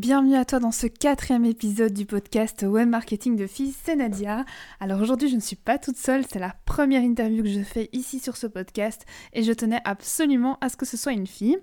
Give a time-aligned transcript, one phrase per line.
[0.00, 4.44] Bienvenue à toi dans ce quatrième épisode du podcast Web Marketing de Filles, c'est Nadia.
[4.80, 7.90] Alors aujourd'hui je ne suis pas toute seule, c'est la première interview que je fais
[7.92, 11.58] ici sur ce podcast et je tenais absolument à ce que ce soit une fille.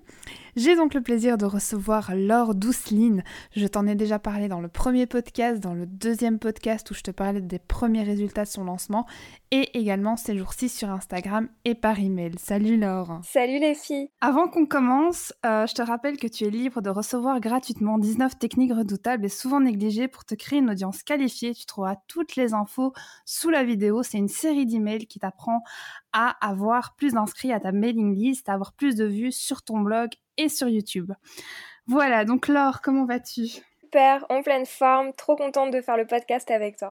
[0.54, 3.24] J'ai donc le plaisir de recevoir Laure Douceline.
[3.56, 7.00] Je t'en ai déjà parlé dans le premier podcast, dans le deuxième podcast où je
[7.00, 9.06] te parlais des premiers résultats de son lancement
[9.50, 12.32] et également ces jours-ci sur Instagram et par email.
[12.38, 13.20] Salut Laure.
[13.24, 14.10] Salut les filles.
[14.20, 18.38] Avant qu'on commence, euh, je te rappelle que tu es libre de recevoir gratuitement 19
[18.38, 21.54] techniques redoutables et souvent négligées pour te créer une audience qualifiée.
[21.54, 22.92] Tu trouveras toutes les infos
[23.24, 24.02] sous la vidéo.
[24.02, 25.62] C'est une série d'emails qui t'apprend
[26.12, 29.80] à avoir plus d'inscrits à ta mailing list, à avoir plus de vues sur ton
[29.80, 31.12] blog et sur YouTube.
[31.86, 33.46] Voilà, donc Laure, comment vas-tu?
[33.80, 36.90] Super, en pleine forme, trop contente de faire le podcast avec toi.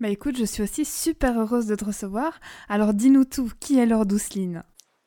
[0.00, 2.40] Bah écoute, je suis aussi super heureuse de te recevoir.
[2.68, 4.64] Alors dis-nous tout, qui est Laure Douceline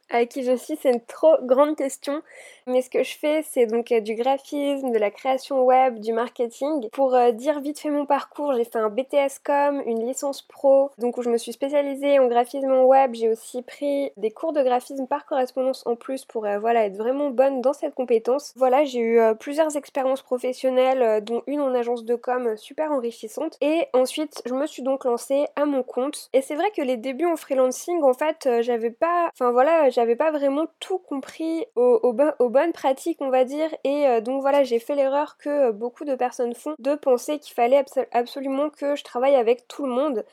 [0.09, 2.21] avec qui je suis, c'est une trop grande question.
[2.65, 6.13] Mais ce que je fais, c'est donc euh, du graphisme, de la création web, du
[6.13, 6.89] marketing.
[6.91, 10.91] Pour euh, dire vite fait mon parcours, j'ai fait un BTS Com, une licence pro,
[10.97, 13.13] donc où je me suis spécialisée en graphisme en web.
[13.13, 16.97] J'ai aussi pris des cours de graphisme par correspondance en plus pour euh, voilà être
[16.97, 18.53] vraiment bonne dans cette compétence.
[18.55, 23.57] Voilà, j'ai eu plusieurs expériences professionnelles, dont une en agence de com super enrichissante.
[23.61, 26.29] Et ensuite, je me suis donc lancée à mon compte.
[26.33, 30.15] Et c'est vrai que les débuts en freelancing, en fait, j'avais pas, enfin voilà j'avais
[30.15, 33.69] pas vraiment tout compris aux, bonnes pratiques, on va dire.
[33.83, 37.39] Et euh, donc voilà, j'ai fait l'erreur que euh, beaucoup de personnes font de penser
[37.39, 40.23] qu'il fallait absolument que je travaille avec tout le monde.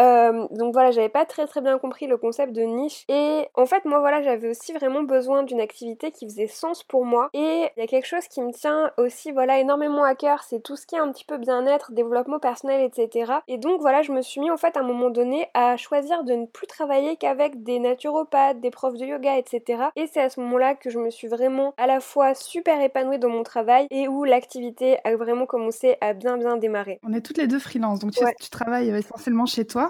[0.00, 3.04] Euh, donc voilà, j'avais pas très très bien compris le concept de niche.
[3.08, 7.04] Et en fait, moi voilà, j'avais aussi vraiment besoin d'une activité qui faisait sens pour
[7.04, 7.28] moi.
[7.34, 10.60] Et il y a quelque chose qui me tient aussi voilà énormément à cœur, c'est
[10.60, 13.32] tout ce qui est un petit peu bien-être, développement personnel, etc.
[13.48, 16.24] Et donc voilà, je me suis mis en fait à un moment donné à choisir
[16.24, 19.84] de ne plus travailler qu'avec des naturopathes, des profs de yoga, etc.
[19.96, 23.18] Et c'est à ce moment-là que je me suis vraiment à la fois super épanouie
[23.18, 27.00] dans mon travail et où l'activité a vraiment commencé à bien bien démarrer.
[27.02, 29.89] On est toutes les deux freelance, donc tu, tu travailles essentiellement chez toi.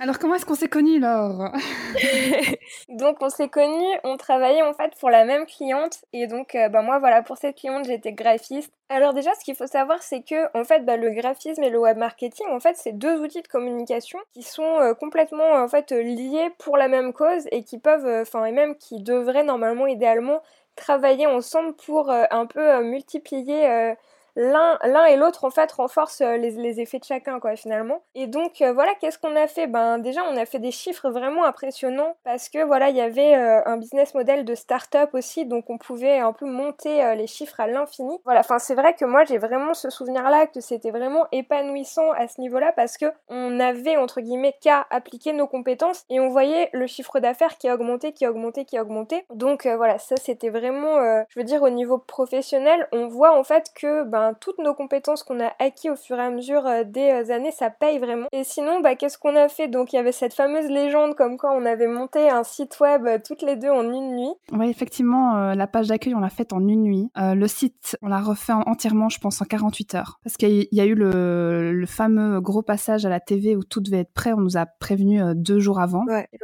[0.00, 1.50] Alors comment est-ce qu'on s'est connus, Laure?
[2.88, 6.68] Donc on s'est connus, on travaillait en fait pour la même cliente et donc euh,
[6.68, 8.72] bah, moi voilà pour cette cliente j'étais graphiste.
[8.90, 11.80] Alors déjà ce qu'il faut savoir c'est que en fait bah, le graphisme et le
[11.80, 15.90] web marketing en fait c'est deux outils de communication qui sont euh, complètement en fait
[15.90, 19.88] liés pour la même cause et qui peuvent euh, enfin et même qui devraient normalement
[19.88, 20.42] idéalement
[20.76, 23.96] travailler ensemble pour un peu multiplier
[24.38, 28.02] l'un et l'autre en fait renforcent euh, les, effets de chacun quoi finalement.
[28.14, 29.66] Et donc euh, voilà qu'est-ce qu'on a fait?
[29.66, 33.34] Ben déjà on a fait des chiffres vraiment impressionnants parce que voilà il y avait
[33.34, 37.58] euh, un business model de start-up aussi donc on pouvait un peu monter les chiffres
[37.58, 38.16] à l'infini.
[38.24, 42.12] Voilà enfin c'est vrai que moi j'ai vraiment ce souvenir là que c'était vraiment épanouissant
[42.12, 46.20] à ce niveau là parce que on avait entre guillemets qu'à appliquer nos compétences et
[46.20, 50.50] on voyait le chiffre d'affaires qui augmentait qui augmentait qui augmentait donc voilà ça c'était
[50.50, 54.74] vraiment je veux dire au niveau professionnel on voit en fait que ben toutes nos
[54.74, 57.98] compétences qu'on a acquis au fur et à mesure euh, des euh, années, ça paye
[57.98, 58.26] vraiment.
[58.32, 59.68] Et sinon, bah, qu'est-ce qu'on a fait?
[59.68, 63.06] Donc il y avait cette fameuse légende comme quoi on avait monté un site web
[63.06, 64.34] euh, toutes les deux en une nuit.
[64.52, 67.10] Oui, effectivement, la page d'accueil, on l'a faite en une nuit.
[67.16, 70.20] le site, on l'a refait entièrement, je pense, en 48 heures.
[70.24, 74.00] Parce qu'il y a eu le, fameux gros passage à la TV où tout devait
[74.00, 74.32] être prêt.
[74.32, 76.04] On nous a prévenu deux jours avant.
[76.06, 76.28] Ouais.
[76.32, 76.38] Et,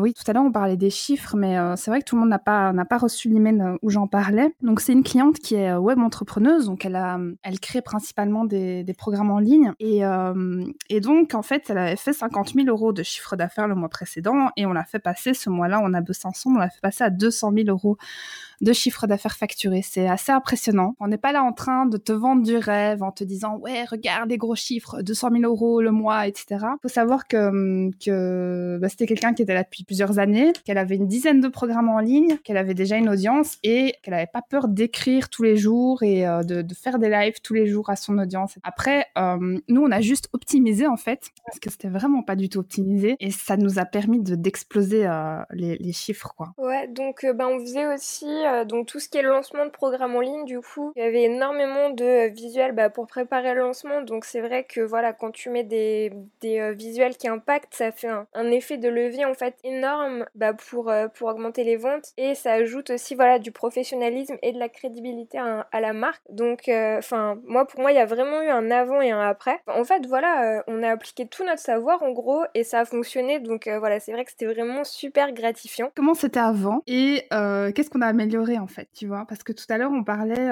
[0.00, 2.30] oui, tout à l'heure, on parlait des chiffres, mais c'est vrai que tout le monde
[2.30, 4.54] n'a pas, n'a pas reçu l'email où j'en parlais.
[4.62, 9.30] Donc c'est une cliente qui est web entrepreneuse, donc elle elle, crée principalement des, programmes
[9.30, 9.72] en ligne.
[9.78, 13.68] Et, euh, et, donc, en fait, elle avait fait 50 000 euros de chiffre d'affaires
[13.68, 16.60] le mois précédent et on l'a fait passer, ce mois-là, on a bossé ensemble, on
[16.60, 17.96] l'a fait passer à 200 000 euros
[18.60, 19.82] de chiffre d'affaires facturé.
[19.82, 20.94] C'est assez impressionnant.
[21.00, 23.84] On n'est pas là en train de te vendre du rêve en te disant ouais
[23.84, 26.66] regarde les gros chiffres, 200 000 euros le mois, etc.
[26.82, 30.96] Faut savoir que que bah, c'était quelqu'un qui était là depuis plusieurs années, qu'elle avait
[30.96, 34.42] une dizaine de programmes en ligne, qu'elle avait déjà une audience et qu'elle n'avait pas
[34.42, 37.96] peur d'écrire tous les jours et euh, de, faire des lives tous les jours à
[37.96, 38.54] son audience.
[38.62, 42.48] Après, euh, nous on a juste optimisé en fait parce que c'était vraiment pas du
[42.48, 46.54] tout optimisé et ça nous a permis de d'exploser euh, les, les, chiffres quoi.
[46.58, 50.14] Ouais, donc ben on faisait aussi euh, donc tout ce qui est lancement de programme
[50.16, 53.60] en ligne, du coup, il y avait énormément de euh, visuels bah, pour préparer le
[53.60, 54.02] lancement.
[54.02, 56.10] Donc c'est vrai que voilà, quand tu mets des,
[56.44, 60.92] euh, visuels qui impactent, ça fait un, effet de levier en fait énorme bah, pour,
[61.14, 65.38] pour augmenter les ventes et ça ajoute aussi voilà du professionnalisme et de la crédibilité
[65.38, 66.22] à, la marque.
[66.30, 69.60] Donc enfin moi pour moi il y a vraiment eu un avant et un après.
[69.68, 73.38] En fait voilà, on a appliqué tout notre savoir en gros et ça a fonctionné.
[73.38, 75.92] Donc voilà, c'est vrai que c'était vraiment super gratifiant.
[75.94, 79.26] Comment c'était avant et qu'est-ce qu'on a amélioré en fait, tu vois?
[79.26, 80.50] Parce que tout à l'heure, on parlait.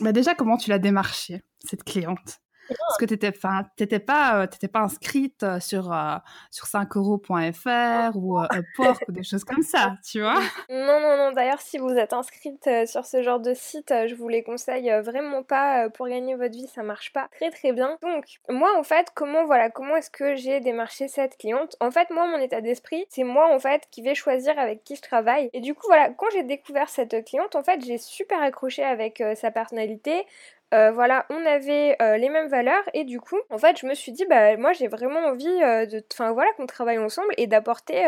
[0.00, 2.40] Bah déjà, comment tu l'as démarché, cette cliente?
[2.68, 6.16] Parce que tu n'étais pas, euh, pas inscrite euh, sur, euh,
[6.50, 10.40] sur 5euros.fr ou Upwork ou des choses comme ça, tu vois
[10.70, 11.32] Non, non, non.
[11.32, 15.42] D'ailleurs, si vous êtes inscrite sur ce genre de site, je vous les conseille vraiment
[15.42, 15.88] pas.
[15.90, 17.98] Pour gagner votre vie, ça marche pas très très bien.
[18.02, 21.76] Donc, moi, en fait, comment, voilà, comment est-ce que j'ai démarché cette cliente?
[21.80, 24.96] En fait, moi, mon état d'esprit, c'est moi, en fait, qui vais choisir avec qui
[24.96, 25.50] je travaille.
[25.52, 29.22] Et du coup, voilà, quand j'ai découvert cette cliente, en fait, j'ai super accroché avec
[29.34, 30.26] sa personnalité.
[30.74, 33.94] Euh, voilà, on avait euh, les mêmes valeurs et du coup, en fait, je me
[33.94, 37.46] suis dit, bah moi j'ai vraiment envie euh, de, enfin voilà, qu'on travaille ensemble et
[37.46, 38.04] d'apporter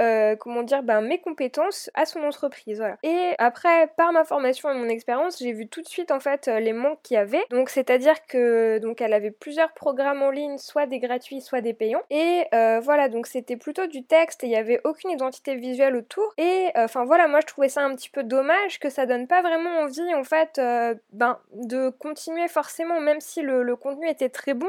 [0.00, 2.78] euh, comment dire, ben, mes compétences à son entreprise.
[2.78, 2.96] Voilà.
[3.02, 6.48] Et après, par ma formation et mon expérience, j'ai vu tout de suite en fait
[6.48, 7.44] euh, les manques qu'il y avait.
[7.50, 11.74] Donc c'est-à-dire que donc elle avait plusieurs programmes en ligne, soit des gratuits, soit des
[11.74, 12.02] payants.
[12.10, 15.94] Et euh, voilà, donc c'était plutôt du texte et il n'y avait aucune identité visuelle
[15.94, 16.32] autour.
[16.38, 19.42] Et enfin voilà, moi je trouvais ça un petit peu dommage que ça donne pas
[19.42, 20.60] vraiment envie en fait
[21.12, 24.68] ben, de continuer forcément, même si le contenu était très bon.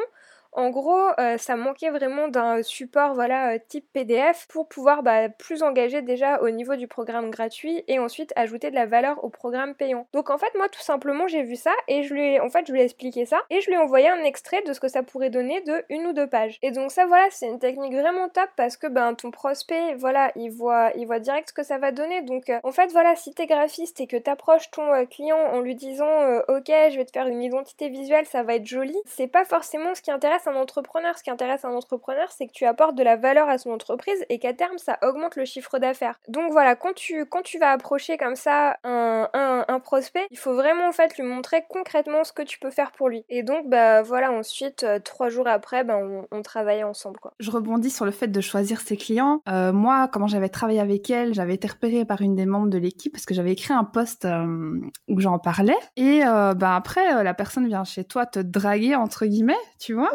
[0.56, 5.30] En gros, euh, ça manquait vraiment d'un support voilà, euh, type PDF pour pouvoir bah,
[5.30, 9.30] plus engager déjà au niveau du programme gratuit et ensuite ajouter de la valeur au
[9.30, 10.08] programme payant.
[10.14, 12.68] Donc en fait, moi tout simplement, j'ai vu ça et je lui ai, en fait,
[12.68, 14.88] je lui ai expliqué ça et je lui ai envoyé un extrait de ce que
[14.88, 16.60] ça pourrait donner de une ou deux pages.
[16.62, 20.32] Et donc ça voilà, c'est une technique vraiment top parce que ben ton prospect, voilà,
[20.36, 22.22] il voit il voit direct ce que ça va donner.
[22.22, 25.76] Donc euh, en fait, voilà, si t'es graphiste et que t'approches ton client en lui
[25.76, 26.04] disant
[26.48, 29.96] OK, je vais te faire une identité visuelle, ça va être joli, c'est pas forcément
[29.96, 31.18] ce qui intéresse un entrepreneur.
[31.18, 34.26] Ce qui intéresse un entrepreneur, c'est que tu apportes de la valeur à son entreprise
[34.30, 36.20] et qu'à terme, ça augmente le chiffre d'affaires.
[36.28, 40.54] Donc voilà, quand tu, quand tu vas approcher comme ça un, un, prospect, il faut
[40.54, 43.26] vraiment en fait lui montrer concrètement ce que tu peux faire pour lui.
[43.30, 47.20] Et donc, bah voilà, ensuite, euh, trois jours après, bah, on, on travaillait ensemble.
[47.20, 47.34] Quoi.
[47.40, 49.42] Je rebondis sur le fait de choisir ses clients.
[49.50, 52.78] Euh, moi, comment j'avais travaillé avec elle, j'avais été repérée par une des membres de
[52.78, 55.78] l'équipe parce que j'avais écrit un post euh, où j'en parlais.
[55.98, 60.12] Et bah, après, la personne vient chez toi te draguer, entre guillemets, tu vois.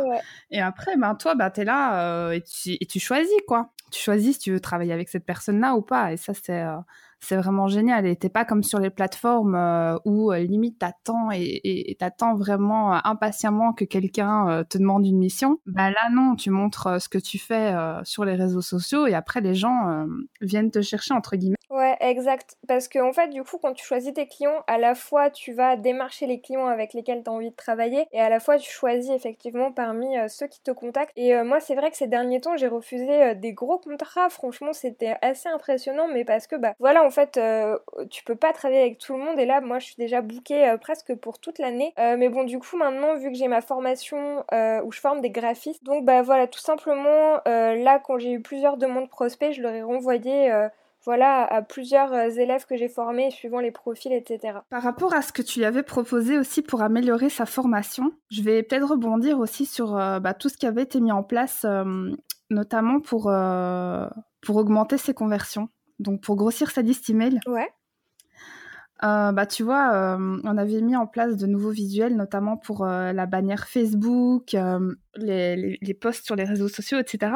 [0.50, 3.73] Et après, ben, toi, ben, tu es là euh, et, tu, et, tu, choisis, quoi.
[3.91, 6.12] Tu choisis si tu veux travailler avec cette personne-là ou pas.
[6.12, 6.76] Et ça, c'est euh,
[7.20, 8.06] c'est vraiment génial.
[8.06, 13.73] Et t'es pas comme sur les plateformes euh, où limite t'attends et, t'attends vraiment impatiemment
[13.73, 15.59] que quelqu'un te demande une mission.
[15.67, 17.75] Bah là non, tu montres ce que tu fais
[18.05, 20.06] sur les réseaux sociaux et après les gens
[20.41, 21.56] viennent te chercher entre guillemets.
[21.70, 22.56] Ouais, exact.
[22.67, 25.53] Parce que en fait, du coup, quand tu choisis tes clients, à la fois tu
[25.53, 28.59] vas démarcher les clients avec lesquels tu as envie de travailler et à la fois
[28.59, 31.12] tu choisis effectivement parmi ceux qui te contactent.
[31.17, 34.31] Et moi, c'est vrai que ces derniers temps, j'ai refusé des gros contrats.
[34.31, 37.78] Franchement, c'était assez impressionnant, mais parce que bah voilà, en fait, euh,
[38.10, 40.69] tu peux pas travailler avec tout le monde et là, moi, je suis déjà bookée
[40.69, 41.94] euh, presque pour toute l'année.
[41.99, 44.44] Euh, mais bon, du coup, maintenant, vu que j'ai ma formation
[44.84, 48.76] où je forme des graphistes, donc bah voilà, tout simplement, là, quand j'ai eu plusieurs
[48.76, 50.52] demandes prospects, je leur ai renvoyé
[51.05, 54.58] voilà, à plusieurs élèves que j'ai formés suivant les profils, etc.
[54.69, 58.43] Par rapport à ce que tu lui avais proposé aussi pour améliorer sa formation, je
[58.43, 61.64] vais peut-être rebondir aussi sur bah, tout ce qui avait été mis en place,
[62.50, 63.32] notamment pour,
[64.43, 65.69] pour augmenter ses conversions
[65.99, 67.41] donc pour grossir sa liste email.
[67.47, 67.69] Ouais.
[69.05, 72.85] Euh, bah, tu vois, euh, on avait mis en place de nouveaux visuels, notamment pour
[72.85, 74.56] euh, la bannière Facebook,
[75.15, 77.33] les, les, posts sur les réseaux sociaux, etc.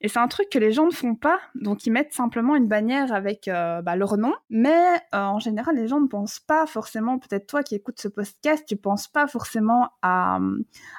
[0.00, 2.66] Et c'est un truc que les gens ne font pas, donc ils mettent simplement une
[2.66, 4.34] bannière avec bah, leur nom.
[4.50, 8.64] Mais en général, les gens ne pensent pas forcément, peut-être toi qui écoutes ce podcast,
[8.66, 10.38] tu penses pas forcément à,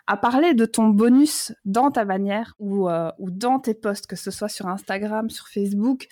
[0.05, 4.29] à parler de ton bonus dans ta bannière ou, ou dans tes posts, que ce
[4.29, 6.07] soit sur Instagram, sur Facebook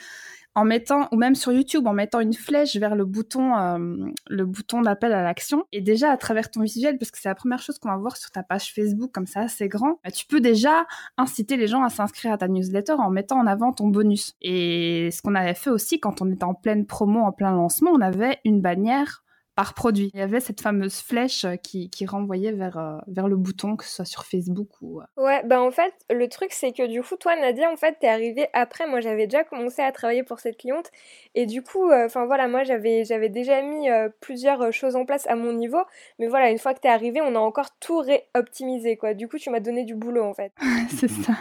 [0.55, 4.45] en mettant, ou même sur YouTube, en mettant une flèche vers le bouton, euh, le
[4.45, 5.65] bouton d'appel à l'action.
[5.73, 8.15] Et déjà, à travers ton visuel, parce que c'est la première chose qu'on va voir
[8.15, 10.85] sur ta page Facebook, comme ça, c'est grand, bah, tu peux déjà
[11.17, 14.35] inciter les gens à s'inscrire à ta newsletter en mettant en avant ton bonus.
[14.41, 17.91] Et ce qu'on avait fait aussi quand on était en pleine promo, en plein lancement,
[17.91, 19.24] on avait une bannière
[19.55, 20.11] par produit.
[20.13, 23.77] Il y avait cette fameuse flèche euh, qui, qui renvoyait vers, euh, vers le bouton,
[23.77, 24.99] que ce soit sur Facebook ou...
[24.99, 25.05] Euh.
[25.17, 28.07] Ouais, bah en fait, le truc c'est que du coup, toi Nadia, en fait, t'es
[28.07, 28.85] arrivée après.
[28.87, 30.91] Moi, j'avais déjà commencé à travailler pour cette cliente.
[31.35, 33.87] Et du coup, enfin voilà, moi, j'avais, j'avais déjà mis
[34.19, 35.81] plusieurs choses en place à mon niveau.
[36.19, 39.13] Mais voilà, une fois que t'es arrivée, on a encore tout réoptimisé, quoi.
[39.13, 40.51] Du coup, tu m'as donné du boulot, en fait.
[40.89, 41.33] c'est ça.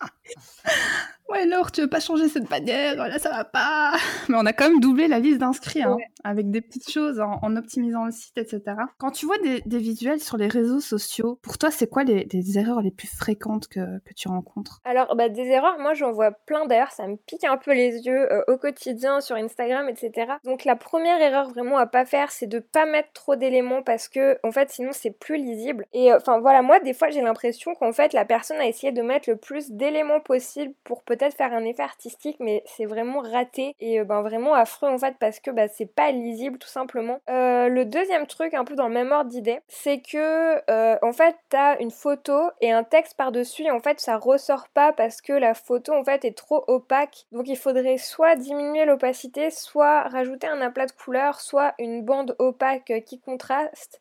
[1.30, 3.92] Ouais, Laure, tu veux pas changer cette bannière Là, ça va pas.
[4.28, 7.56] Mais on a quand même doublé la liste d'inscrits, hein, avec des petites choses en,
[7.56, 8.62] optimisant le site, etc.
[8.98, 12.82] Quand tu vois des, visuels sur les réseaux sociaux, pour toi, c'est quoi les, erreurs
[12.82, 13.80] les plus fréquentes que,
[14.16, 14.80] tu rencontres?
[14.84, 16.66] Alors, bah, des erreurs, moi, j'en vois plein.
[16.66, 20.32] D'ailleurs, ça me pique un peu les yeux euh, au quotidien sur Instagram, etc.
[20.44, 24.08] Donc, la première erreur vraiment à pas faire, c'est de pas mettre trop d'éléments parce
[24.08, 25.86] que, en fait, sinon, c'est plus lisible.
[25.92, 28.92] Et euh, enfin, voilà, moi, des fois, j'ai l'impression qu'en fait, la personne a essayé
[28.92, 33.20] de mettre le plus d'éléments possible pour peut faire un effet artistique, mais c'est vraiment
[33.20, 37.20] raté et ben vraiment affreux en fait parce que bah, c'est pas lisible tout simplement.
[37.28, 40.56] le deuxième truc, un peu dans le même ordre d'idée, c'est que
[41.04, 45.20] en fait t'as une photo et un texte par-dessus en fait ça ressort pas parce
[45.20, 47.26] que la photo en fait est trop opaque.
[47.32, 52.36] Donc il faudrait soit diminuer l'opacité, soit rajouter un aplat de couleur, soit une bande
[52.38, 54.00] opaque qui contraste.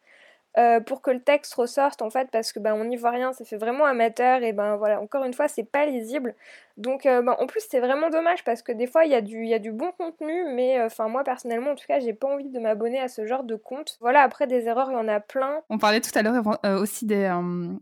[0.58, 3.34] Euh, pour que le texte ressorte en fait parce que ben on n'y voit rien
[3.34, 6.34] ça fait vraiment amateur et ben voilà encore une fois c'est pas lisible.
[6.76, 9.22] Donc euh, ben, en plus c'est vraiment dommage parce que des fois il y a
[9.22, 12.00] du il y a du bon contenu mais euh, enfin moi personnellement en tout cas
[12.00, 13.98] j'ai pas envie de m'abonner à ce genre de compte.
[14.02, 15.62] Voilà après des erreurs il y en a plein.
[15.70, 16.44] On parlait tout à l'heure
[16.82, 17.32] aussi des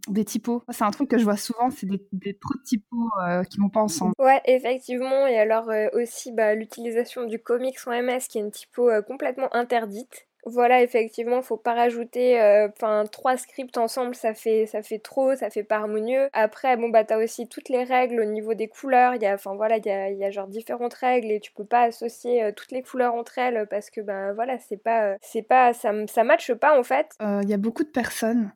[0.09, 0.61] des typos.
[0.69, 3.09] C'est un truc que je vois souvent c'est des, des trop de typos
[3.49, 4.11] qui vont pas ensemble.
[4.19, 5.25] Ouais effectivement.
[5.25, 10.26] Et alors aussi bah, l'utilisation du comics en MS qui est une typo complètement interdite
[10.47, 12.67] voilà, effectivement, faut pas rajouter euh,
[13.11, 16.29] trois scripts ensemble, ça fait ça fait trop, ça fait pas harmonieux.
[16.33, 19.33] Après, bon bah t'as aussi toutes les règles au niveau des couleurs, il y a
[19.33, 22.43] enfin voilà, il y a, y a, genre différentes règles et tu peux pas associer
[22.43, 25.73] euh, toutes les couleurs entre elles parce que ben voilà, c'est pas euh, c'est pas
[25.73, 27.11] ça ça matche pas en fait.
[27.19, 28.51] Il y a beaucoup de personnes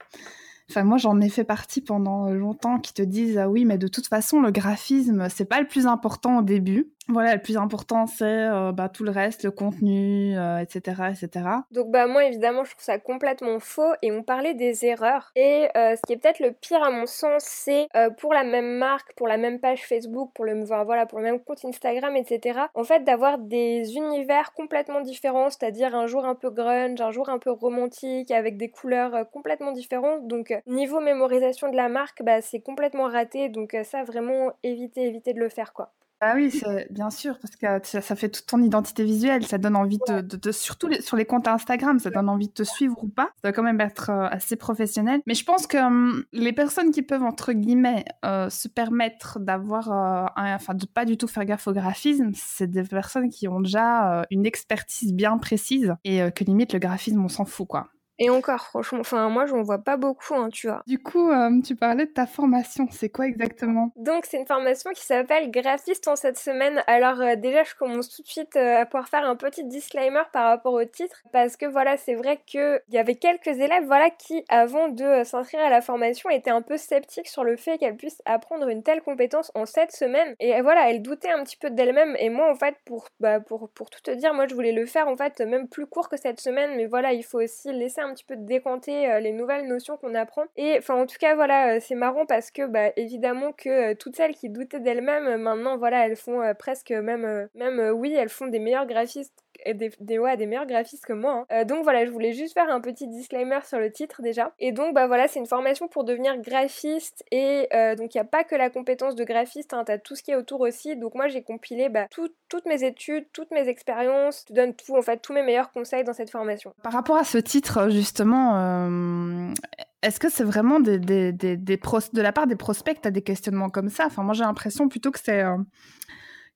[0.72, 3.90] Enfin, moi, j'en ai fait partie pendant longtemps qui te disent ah oui, mais de
[3.90, 6.88] toute façon, le graphisme, c'est pas le plus important au début.
[7.08, 11.46] Voilà, le plus important, c'est euh, bah, tout le reste, le contenu, etc., euh, etc.
[11.72, 13.92] Donc, bah, moi, évidemment, je trouve ça complètement faux.
[14.02, 15.32] Et on parlait des erreurs.
[15.36, 17.88] Et euh, ce qui est peut-être le pire, à mon sens, c'est
[18.20, 21.40] pour la même marque, pour la même page Facebook, pour le, voilà, pour le même
[21.40, 22.60] compte Instagram, etc.
[22.76, 27.30] En fait, d'avoir des univers complètement différents, c'est-à-dire un jour un peu grunge, un jour
[27.30, 30.28] un peu romantique, avec des couleurs complètement différentes.
[30.28, 33.50] Donc, niveau mémorisation de la marque, bah, c'est complètement raté.
[33.50, 35.92] Donc, ça, vraiment, éviter, éviter de le faire, quoi.
[36.24, 36.62] Ah oui,
[36.92, 40.88] bien sûr, parce que ça, fait toute ton identité visuelle, ça donne envie de, surtout
[41.02, 43.32] sur les comptes Instagram, ça donne envie de te suivre ou pas.
[43.38, 45.22] Ça doit quand même être euh, assez professionnel.
[45.26, 49.92] Mais je pense que hum, les personnes qui peuvent entre guillemets euh, se permettre d'avoir,
[49.92, 53.60] euh, enfin de pas du tout faire gaffe au graphisme, c'est des personnes qui ont
[53.60, 57.90] déjà une expertise bien précise et que limite le graphisme on s'en fout quoi.
[58.20, 60.84] Et encore, franchement, enfin, moi, je n'en vois pas beaucoup, hein, tu vois.
[60.86, 62.88] Du coup, euh, tu parlais de ta formation.
[62.92, 63.92] C'est quoi exactement?
[63.96, 66.84] Donc, c'est une formation qui s'appelle graphiste en cette semaine.
[66.86, 70.22] Alors, euh, déjà, je commence tout de suite euh, à pouvoir faire un petit disclaimer
[70.34, 71.24] par rapport au titre.
[71.34, 75.62] Parce que, voilà, c'est vrai qu'il y avait quelques élèves, voilà, qui, avant de s'inscrire
[75.62, 79.02] à la formation, étaient un peu sceptiques sur le fait qu'elles puissent apprendre une telle
[79.02, 80.36] compétence en cette semaine.
[80.40, 82.16] Et voilà, elles doutaient un petit peu d'elles-mêmes.
[82.20, 84.86] Et moi, en fait, pour, bah, pour, pour tout te dire, moi, je voulais le
[84.86, 86.76] faire, en fait, même plus court que cette semaine.
[86.76, 89.98] Mais voilà, il faut aussi laisser un un petit peu décanter euh, les nouvelles notions
[89.98, 90.44] qu'on apprend.
[90.58, 93.96] Et enfin, en tout cas, voilà, euh, c'est marrant parce que, bah, évidemment que euh,
[93.96, 98.48] toutes celles qui doutaient d'elles-mêmes, maintenant, voilà, elles font presque même, même, oui, elles font
[98.48, 101.46] des meilleurs graphistes des, des, ouais, des meilleurs graphistes que moi.
[101.50, 101.66] Hein.
[101.66, 104.54] donc voilà, je voulais juste faire un petit disclaimer sur le titre déjà.
[104.60, 108.26] Et donc bah voilà, c'est une formation pour devenir graphiste et donc il n'y a
[108.26, 110.96] pas que la compétence de graphiste, hein, t'as tout ce qui est autour aussi.
[110.96, 114.96] Donc moi j'ai compilé bah, toutes mes études, toutes mes expériences, je te donne tout
[114.96, 116.74] en fait, tous mes meilleurs conseils dans cette formation.
[116.84, 119.54] Par rapport à ce titre justement, euh,
[120.02, 123.22] est-ce que c'est vraiment des, des, des, de la part des prospects, tu as des
[123.22, 124.06] questionnements comme ça?
[124.08, 125.58] Enfin, moi, j'ai l'impression plutôt que c'est euh,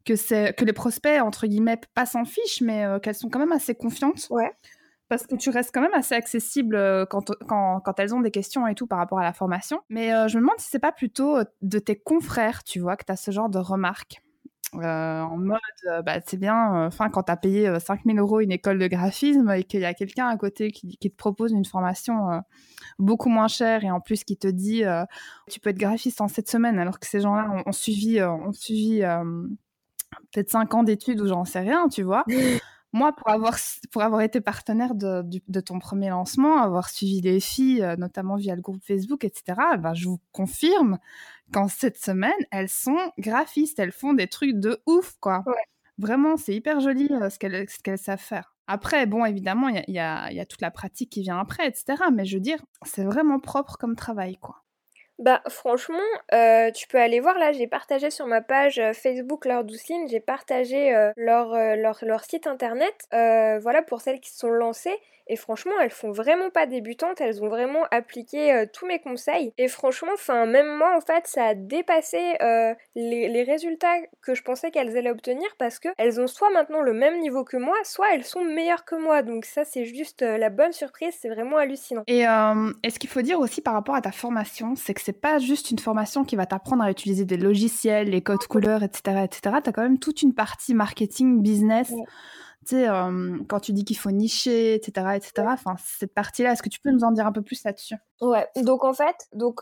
[0.05, 3.39] que c'est que les prospects entre guillemets pas s'en fichent, mais euh, qu'elles sont quand
[3.39, 4.27] même assez confiantes.
[4.29, 4.51] Ouais.
[5.07, 6.75] Parce que tu restes quand même assez accessible
[7.11, 9.81] quand, quand, quand, elles ont des questions et tout par rapport à la formation.
[9.87, 13.11] Mais je me demande si c'est pas plutôt de tes confrères, tu vois, que tu
[13.11, 14.23] as ce genre de remarques.
[14.83, 15.59] Euh, en mode,
[15.89, 18.87] euh, bah, c'est bien, euh, enfin, quand tu as payé 5000 euros une école de
[18.87, 22.41] graphisme et qu'il y a quelqu'un à côté qui, te propose une formation
[22.99, 24.83] beaucoup moins chère et en plus qui te dit
[25.49, 29.03] tu peux être graphiste en 7 semaines alors que ces gens-là ont, suivi, ont suivi
[30.31, 32.25] peut-être 5 ans d'études ou j'en sais rien, tu vois.
[32.93, 33.57] Moi, pour avoir,
[33.91, 38.55] pour avoir été partenaire de, de, ton premier lancement, avoir suivi les filles, notamment via
[38.55, 40.97] le groupe Facebook, etc., ben, je vous confirme
[41.51, 45.43] qu'en cette semaine, elles sont graphistes, elles font des trucs de ouf, quoi.
[45.97, 48.55] Vraiment, c'est hyper joli euh, ce qu'elles savent faire.
[48.67, 52.03] Après, bon, évidemment, il y, y a, toute la pratique qui vient après, etc.
[52.13, 54.64] Mais je veux dire, c'est vraiment propre comme travail, quoi.
[55.17, 55.97] Bah franchement,
[56.33, 60.09] euh, tu peux aller voir là, j'ai partagé sur ma page euh, Facebook leur doucine,
[60.09, 64.99] j'ai partagé leur, leur, leur, site internet, voilà pour celles qui se sont lancées.
[65.27, 69.53] Et franchement, elles font vraiment pas débutantes, elles ont vraiment appliqué euh, tous mes conseils.
[69.57, 74.43] Et franchement, enfin, même moi, en fait, ça a dépassé euh, les, résultats que je
[74.43, 78.13] pensais qu'elles allaient obtenir parce qu'elles ont soit maintenant le même niveau que moi, soit
[78.13, 79.21] elles sont meilleures que moi.
[79.23, 82.03] Donc ça, c'est juste euh, la bonne surprise, c'est vraiment hallucinant.
[82.07, 82.21] Et,
[82.83, 85.39] et ce qu'il faut dire aussi par rapport à ta formation, c'est que c'est pas
[85.39, 89.57] juste une formation qui va t'apprendre à utiliser des logiciels, les codes couleurs, etc., etc.
[89.63, 91.91] T'as quand même toute une partie marketing, business
[92.65, 92.87] tu sais,
[93.47, 96.91] quand tu dis qu'il faut nicher, etc., etc., enfin, cette partie-là, est-ce que tu peux
[96.91, 97.95] nous en dire un peu plus là-dessus?
[98.21, 99.61] Ouais, donc en fait, donc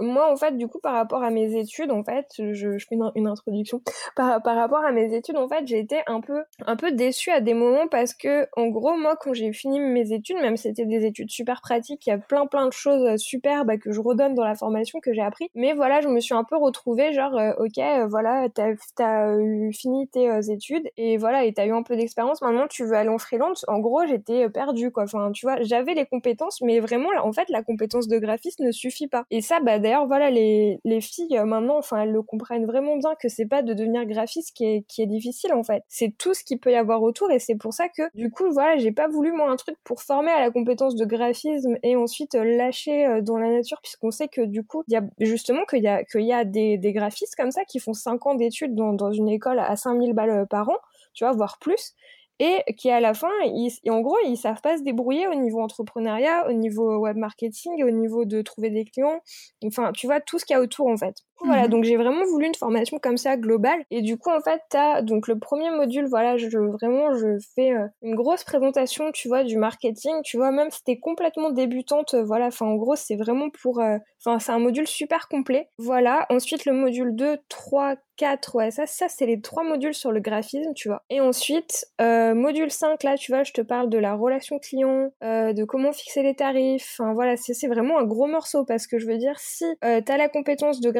[0.00, 3.26] moi, en fait, du coup, par rapport à mes études, en fait, je, fais une,
[3.26, 3.82] introduction.
[4.16, 7.30] Par, par rapport à mes études, en fait, j'ai été un peu, un peu déçue
[7.30, 10.64] à des moments parce que, en gros, moi, quand j'ai fini mes études, même si
[10.64, 13.76] c'était des études super pratiques, il y a plein, plein de choses euh, super bah,
[13.76, 15.50] que je redonne dans la formation que j'ai appris.
[15.54, 19.36] Mais voilà, je me suis un peu retrouvée, genre, euh, ok, euh, voilà, t'as as
[19.72, 22.40] fini tes études et voilà, et t'as eu un peu d'expérience.
[22.42, 23.64] Maintenant, tu veux aller en freelance.
[23.68, 25.04] En gros, j'étais perdue, quoi.
[25.04, 28.70] Enfin, tu vois, j'avais les compétences, mais vraiment, en fait, la compétence de graphiste ne
[28.70, 29.24] suffit pas.
[29.30, 32.96] Et ça, bah, d'ailleurs, voilà, les, les filles, euh, maintenant, enfin, elles le comprennent vraiment
[32.96, 35.82] bien que c'est pas de devenir graphiste qui est, qui est difficile, en fait.
[35.88, 38.50] C'est tout ce qu'il peut y avoir autour et c'est pour ça que, du coup,
[38.52, 41.96] voilà, j'ai pas voulu, moi, un truc pour former à la compétence de graphisme et
[41.96, 45.02] ensuite euh, lâcher euh, dans la nature puisqu'on sait que, du coup, il y a
[45.20, 48.26] justement qu'il y a, qu'il y a des, des graphistes comme ça qui font 5
[48.26, 50.76] ans d'études dans, dans une école à 5000 balles par an,
[51.14, 51.94] tu vois, voire plus
[52.38, 55.60] et qui à la fin, ils, en gros, ils savent pas se débrouiller au niveau
[55.62, 59.20] entrepreneuriat, au niveau web marketing, au niveau de trouver des clients,
[59.64, 61.16] enfin, tu vois, tout ce qu'il y a autour en fait.
[61.44, 61.70] Voilà, mhm.
[61.70, 63.84] donc j'ai vraiment voulu une formation comme ça globale.
[63.90, 67.72] Et du coup, en fait, t'as donc le premier module, voilà, je vraiment je fais
[67.72, 72.14] euh, une grosse présentation, tu vois, du marketing, tu vois, même si t'es complètement débutante,
[72.14, 75.68] euh, voilà, enfin en gros, c'est vraiment pour, euh, enfin c'est un module super complet.
[75.78, 76.26] Voilà.
[76.30, 80.20] Ensuite, le module 2, 3, 4, ouais, ça, ça c'est les trois modules sur le
[80.20, 81.02] graphisme, tu vois.
[81.10, 85.64] Et ensuite, module 5, là, tu vois, je te parle de la relation client, de
[85.64, 86.96] comment fixer les tarifs.
[86.98, 90.28] Enfin voilà, c'est vraiment un gros morceau parce que je veux dire, si t'as la
[90.28, 90.90] compétence de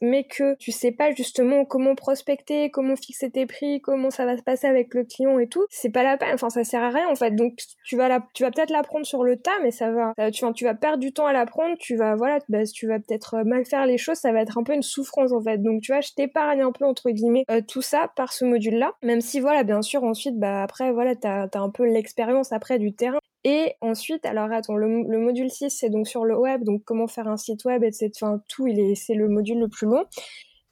[0.00, 4.36] mais que tu sais pas justement comment prospecter, comment fixer tes prix, comment ça va
[4.36, 6.34] se passer avec le client et tout, c'est pas la peine.
[6.34, 7.32] Enfin, ça sert à rien en fait.
[7.32, 10.44] Donc, tu vas la, tu vas peut-être l'apprendre sur le tas, mais ça va, tu,
[10.54, 11.76] tu vas perdre du temps à l'apprendre.
[11.78, 14.18] Tu vas, voilà, bah, tu vas peut-être euh, mal faire les choses.
[14.18, 15.58] Ça va être un peu une souffrance en fait.
[15.58, 18.92] Donc, tu vois, je t'épargne un peu entre guillemets euh, tout ça par ce module-là.
[19.02, 22.78] Même si, voilà, bien sûr, ensuite, bah après, voilà, t'as as un peu l'expérience après
[22.78, 23.18] du terrain.
[23.48, 24.88] Et ensuite, alors attends, le,
[25.20, 28.10] module 6, c'est donc sur le web, donc comment faire un site web, etc.
[28.20, 30.04] Enfin, tout, il est, c'est le module le plus long.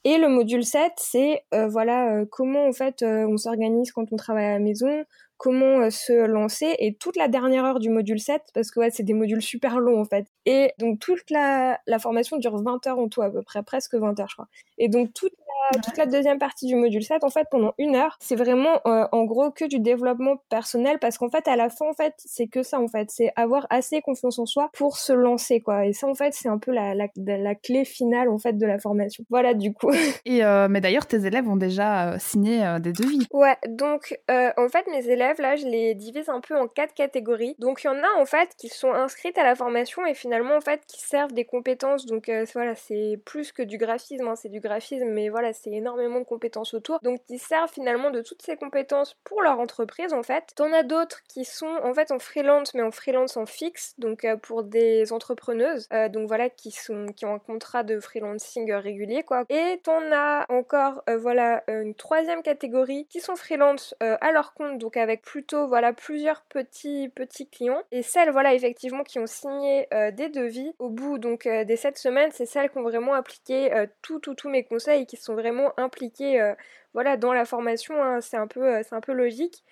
[0.02, 4.12] Et le module 7, c'est euh, voilà euh, comment en fait euh, on s'organise quand
[4.12, 5.04] on travaille à la maison,
[5.36, 9.02] comment se lancer et toute la dernière heure du module 7 parce que ouais, c'est
[9.02, 10.26] des modules super longs en fait.
[10.46, 13.94] Et donc toute la, la formation dure 20 heures en tout à peu près, presque
[13.94, 14.48] 20 heures je crois.
[14.78, 15.34] Et donc toute
[15.82, 19.06] toute la deuxième partie du module 7, en fait, pendant une heure, c'est vraiment euh,
[19.12, 22.46] en gros que du développement personnel parce qu'en fait, à la fin, en fait, c'est
[22.46, 25.86] que ça, en fait, c'est avoir assez confiance en soi pour se lancer, quoi.
[25.86, 28.66] Et ça, en fait, c'est un peu la, la, la, clé finale, en fait, de
[28.66, 29.24] la formation.
[29.30, 29.90] Voilà, du coup.
[30.24, 33.26] Et euh, mais d'ailleurs, tes élèves ont déjà euh, signé des devis.
[33.32, 37.56] Ouais, donc en fait, mes élèves, là, je les divise un peu en quatre catégories.
[37.58, 40.56] Donc, il y en a, en fait, qui sont inscrites à la formation et finalement,
[40.56, 42.06] en fait, qui servent des compétences.
[42.06, 46.20] Donc, voilà, c'est plus que du graphisme, hein, c'est du graphisme, mais voilà, c'est énormément
[46.20, 46.98] de compétences autour.
[47.02, 50.52] Donc ils servent finalement de toutes ces compétences pour leur entreprise en fait.
[50.54, 54.24] T'en as d'autres qui sont en fait en freelance mais en freelance en fixe, donc
[54.24, 58.72] euh, pour des entrepreneuses, euh, donc voilà qui sont qui ont un contrat de freelancing
[58.72, 59.44] régulier quoi.
[59.48, 64.78] Et t'en as encore euh, voilà une troisième catégorie qui sont freelance à leur compte,
[64.78, 67.82] donc avec plutôt voilà plusieurs petits petits clients.
[67.90, 72.30] Et celles voilà effectivement qui ont signé des devis au bout donc des 7 semaines,
[72.32, 73.70] c'est celles qui ont vraiment appliqué
[74.02, 76.54] tout tout tous mes conseils qui sont vraiment impliqués euh,
[76.92, 78.20] voilà, dans la formation, hein.
[78.20, 79.64] c'est un, peu, euh, un peu logique.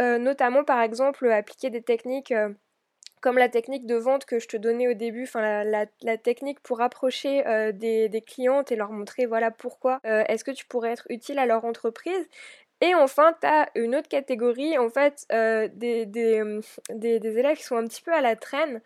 [0.00, 2.32] Euh, notamment par exemple appliquer des techniques
[3.20, 6.80] comme la technique de vente que je te donnais au début, enfin la, technique pour
[6.80, 7.42] approcher
[7.74, 11.46] des, des, clientes et leur montrer voilà pourquoi est-ce que tu pourrais être utile à
[11.46, 12.28] leur entreprise.
[12.80, 16.42] Et enfin, tu as une autre catégorie, en fait, des, des,
[16.90, 18.80] des, élèves qui sont un petit peu à la traîne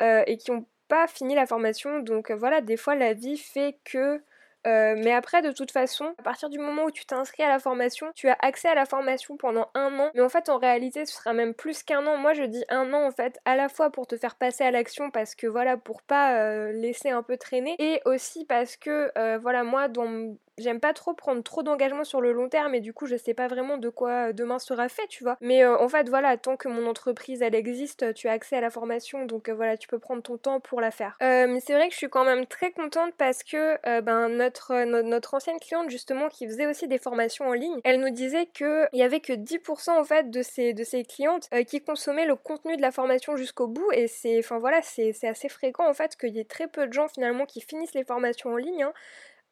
[0.00, 2.00] et qui n'ont pas fini la formation.
[2.00, 4.22] Donc voilà, des fois la vie fait que
[4.66, 7.58] euh, mais après, de toute façon, à partir du moment où tu t'inscris à la
[7.58, 10.10] formation, tu as accès à la formation pendant un an.
[10.14, 12.16] Mais en fait, en réalité, ce sera même plus qu'un an.
[12.18, 14.70] Moi, je dis un an en fait, à la fois pour te faire passer à
[14.70, 19.10] l'action parce que voilà, pour pas euh, laisser un peu traîner, et aussi parce que
[19.16, 22.80] euh, voilà, moi, dans j'aime pas trop prendre trop d'engagement sur le long terme et
[22.80, 25.36] du coup je sais pas vraiment de quoi euh, demain sera fait, tu vois.
[25.40, 28.60] Mais euh, en fait voilà, tant que mon entreprise elle existe, tu as accès à
[28.60, 31.16] la formation donc euh, voilà, tu peux prendre ton temps pour la faire.
[31.20, 35.34] mais c'est vrai que je suis quand même très contente parce que ben notre, notre
[35.34, 38.98] ancienne cliente justement qui faisait aussi des formations en ligne, elle nous disait que il
[38.98, 42.82] y avait que 10% en fait de ses de clientes qui consommaient le contenu de
[42.82, 46.40] la formation jusqu'au bout et c'est enfin voilà, c'est assez fréquent en fait qu'il y
[46.40, 48.82] ait très peu de gens finalement qui finissent les formations en ligne.
[48.82, 48.92] Hein.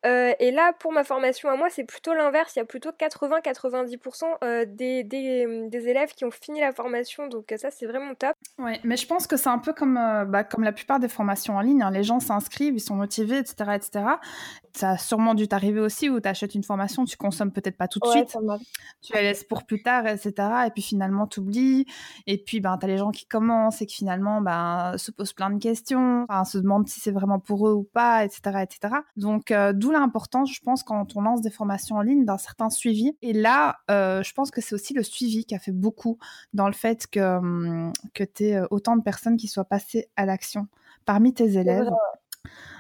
[0.07, 2.55] Euh, et là, pour ma formation à moi, c'est plutôt l'inverse.
[2.55, 7.27] Il y a plutôt 80-90% euh, des, des, des, élèves qui ont fini la formation.
[7.27, 8.35] Donc ça, c'est vraiment top.
[8.59, 11.09] Oui, mais je pense que c'est un peu comme, euh, bah, comme la plupart des
[11.09, 11.83] formations en ligne.
[11.83, 11.91] Hein.
[11.91, 13.73] Les gens s'inscrivent, ils sont motivés, etc.
[13.75, 14.05] etc.
[14.73, 17.89] Ça a sûrement dû t'arriver aussi où tu achètes une formation, tu consommes peut-être pas
[17.89, 18.37] tout de suite.
[19.03, 20.33] Tu la laisses pour plus tard, etc.
[20.67, 21.87] Et puis finalement, tu oublies.
[22.29, 25.33] Et puis, ben, tu as les gens qui commencent et qui finalement ben, se posent
[25.33, 28.61] plein de questions, se demandent si c'est vraiment pour eux ou pas, etc.
[28.63, 28.95] etc.
[29.17, 33.17] Donc, d'où l'importance, je pense, quand on lance des formations en ligne, d'un certain suivi.
[33.23, 36.19] Et là, euh, je pense que c'est aussi le suivi qui a fait beaucoup
[36.53, 40.09] dans le fait que, hum, que tu aies euh, autant de personnes qui soient passées
[40.17, 40.69] à l'action
[41.05, 41.91] parmi tes élèves.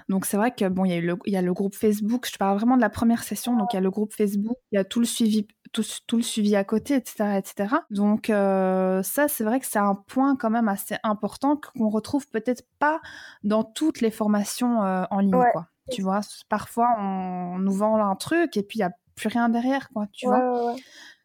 [0.08, 2.26] Donc c'est vrai que bon, il y, a le, il y a le groupe Facebook.
[2.32, 3.56] Je parle vraiment de la première session.
[3.56, 6.16] Donc il y a le groupe Facebook, il y a tout le suivi, tout, tout
[6.16, 7.74] le suivi à côté, etc., etc.
[7.90, 12.26] Donc euh, ça, c'est vrai que c'est un point quand même assez important qu'on retrouve
[12.28, 13.00] peut-être pas
[13.44, 15.68] dans toutes les formations en ligne, quoi.
[15.90, 19.48] Tu vois, parfois on nous vend un truc et puis il n'y a plus rien
[19.48, 20.44] derrière, quoi, tu vois?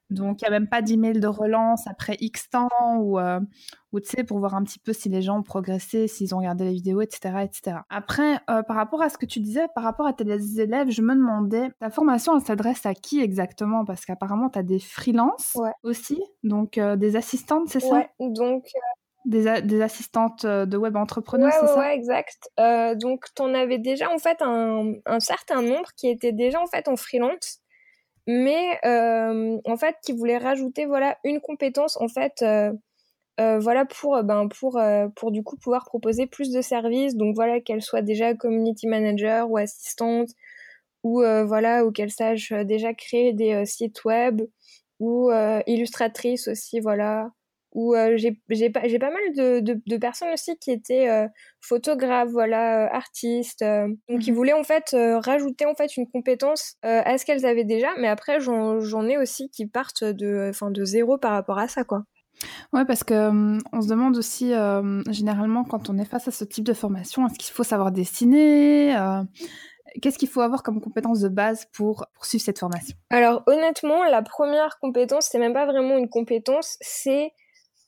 [0.10, 3.39] Donc il n'y a même pas d'email de relance après X temps ou, euh,
[3.93, 6.38] ou tu sais, pour voir un petit peu si les gens ont progressé, s'ils ont
[6.39, 7.43] regardé les vidéos, etc.
[7.43, 7.78] etc.
[7.89, 10.23] Après, euh, par rapport à ce que tu disais, par rapport à tes
[10.60, 13.86] élèves, je me demandais, ta formation, elle s'adresse à qui exactement?
[13.86, 17.95] Parce qu'apparemment, tu as des freelances aussi, donc euh, des assistantes, c'est ça?
[17.95, 18.65] Ouais, donc
[19.26, 21.78] des, des, assistantes euh, de web entrepreneurs, c'est ça?
[21.78, 22.50] Ouais, exact.
[22.60, 26.62] Euh, donc, tu en avais déjà en fait un, un, certain nombre qui étaient déjà
[26.62, 27.60] en fait en freelance,
[28.28, 32.72] mais euh, en fait qui voulaient rajouter voilà une compétence en fait euh
[33.60, 34.80] voilà pour ben pour
[35.16, 37.16] pour du coup pouvoir proposer plus de services.
[37.16, 40.30] Donc voilà qu'elle soit déjà community manager ou assistante
[41.04, 44.44] ou voilà ou qu'elle sache déjà créer des sites web
[45.00, 45.32] ou
[45.66, 47.32] illustratrice aussi voilà
[47.74, 51.28] où euh, j'ai pas, pas mal de, de, de, personnes aussi qui étaient euh,
[51.62, 56.76] photographes, voilà, euh, artistes, donc qui mmh voulaient en fait rajouter en fait une compétence
[56.82, 60.84] à ce qu'elles avaient déjà, mais après j'en ai aussi qui partent de, enfin de
[60.84, 62.04] zéro par rapport à ça, quoi.
[62.74, 63.14] Ouais, parce que
[63.72, 64.54] on se demande aussi
[65.10, 68.96] généralement quand on est face à ce type de formation, est-ce qu'il faut savoir dessiner
[70.02, 72.96] Qu'est-ce qu'il faut avoir comme compétence de base pour poursuivre cette formation?
[73.12, 77.32] Alors honnêtement, la première compétence, c'est même pas vraiment une compétence, c'est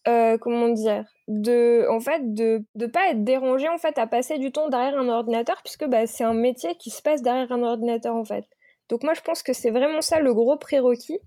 [0.07, 4.37] euh, comment dire de en fait de de pas être dérangé en fait à passer
[4.37, 7.63] du temps derrière un ordinateur puisque bah, c'est un métier qui se passe derrière un
[7.63, 8.45] ordinateur en fait.
[8.89, 11.19] Donc moi je pense que c'est vraiment ça le gros prérequis.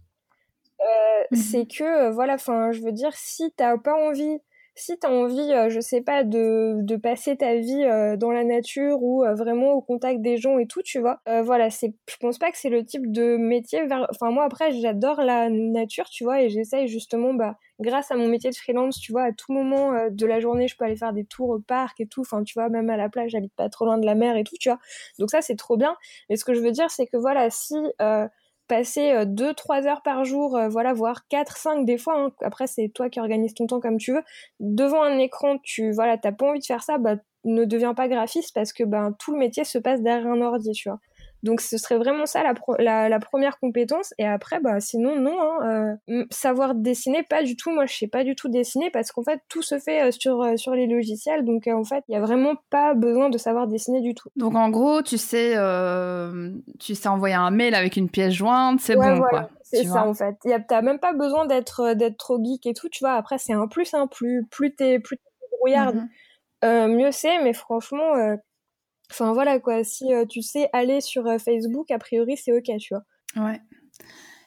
[0.81, 0.85] Euh,
[1.33, 4.39] mmh c'est que euh, voilà enfin je veux dire si t'as pas envie
[4.79, 8.45] si tu as envie, euh, je sais pas, de, passer ta vie euh, dans la
[8.45, 12.17] nature ou euh, vraiment au contact des gens et tout, tu vois, voilà, c'est, je
[12.17, 16.09] pense pas que c'est le type de métier vers, enfin moi après j'adore la nature,
[16.11, 19.33] tu vois, et j'essaye justement, bah, grâce à mon métier de freelance, tu vois, à
[19.33, 22.23] tout moment de la journée, je peux aller faire des tours au parc et tout,
[22.23, 24.45] enfin tu vois, même à la plage, j'habite pas trop loin de la mer et
[24.45, 24.79] tout, tu vois,
[25.19, 25.97] donc ça c'est trop bien.
[26.31, 27.77] Mais ce que je veux dire, c'est que voilà, si
[28.69, 32.33] passer 2-3 euh, heures par jour, euh, voilà, voire 4-5 des fois, hein.
[32.43, 34.23] après c'est toi qui organises ton temps comme tu veux,
[34.61, 38.09] devant un écran, tu voilà, t'as pas envie de faire ça, bah ne deviens pas
[38.09, 41.01] graphiste parce que ben tout le métier se passe derrière un ordi, tu vois.
[41.45, 42.43] Donc ce serait vraiment ça
[42.79, 44.13] la, la, première compétence.
[44.19, 47.71] Et après, bah sinon non, hein, euh, savoir dessiner, pas du tout.
[47.71, 50.43] Moi, je sais pas du tout dessiner parce qu'en fait tout se fait euh, sur
[50.43, 51.45] euh, sur les logiciels.
[51.45, 54.31] Donc en fait, il y a vraiment pas besoin de savoir dessiner du tout.
[54.35, 55.55] Donc en gros, tu sais,
[56.81, 59.51] tu sais envoyer un mail avec une pièce jointe, c'est bon quoi.
[59.63, 60.37] C'est ça en fait.
[60.67, 62.89] T'as même pas besoin d'être d'être trop geek et tout.
[62.89, 63.13] Tu vois.
[63.13, 65.19] Après, c'est un plus, hein, plus plus t'es plus
[65.59, 65.93] brouillard.
[66.63, 66.89] Mm-hmm.
[66.89, 68.15] mieux c'est, mais franchement,
[69.11, 72.71] Enfin voilà quoi, si euh, tu sais aller sur euh, Facebook, a priori c'est ok,
[72.79, 73.05] tu vois.
[73.43, 73.61] Ouais.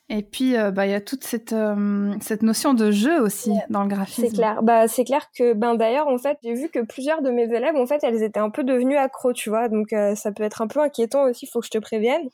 [0.10, 1.56] Et puis euh, bah il y a toute cette
[2.20, 4.28] cette notion de jeu aussi dans le graphisme.
[4.28, 4.62] C'est clair.
[4.62, 7.76] Bah c'est clair que ben d'ailleurs en fait j'ai vu que plusieurs de mes élèves
[7.76, 9.70] en fait elles étaient un peu devenues accros, tu vois.
[9.70, 12.30] Donc ça peut être un peu inquiétant aussi, faut que je te prévienne.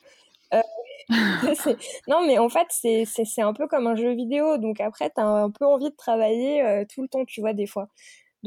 [2.08, 4.58] non mais en fait c'est un peu comme un jeu vidéo.
[4.58, 7.90] Donc après t'as un peu envie de travailler tout le temps, tu vois des fois.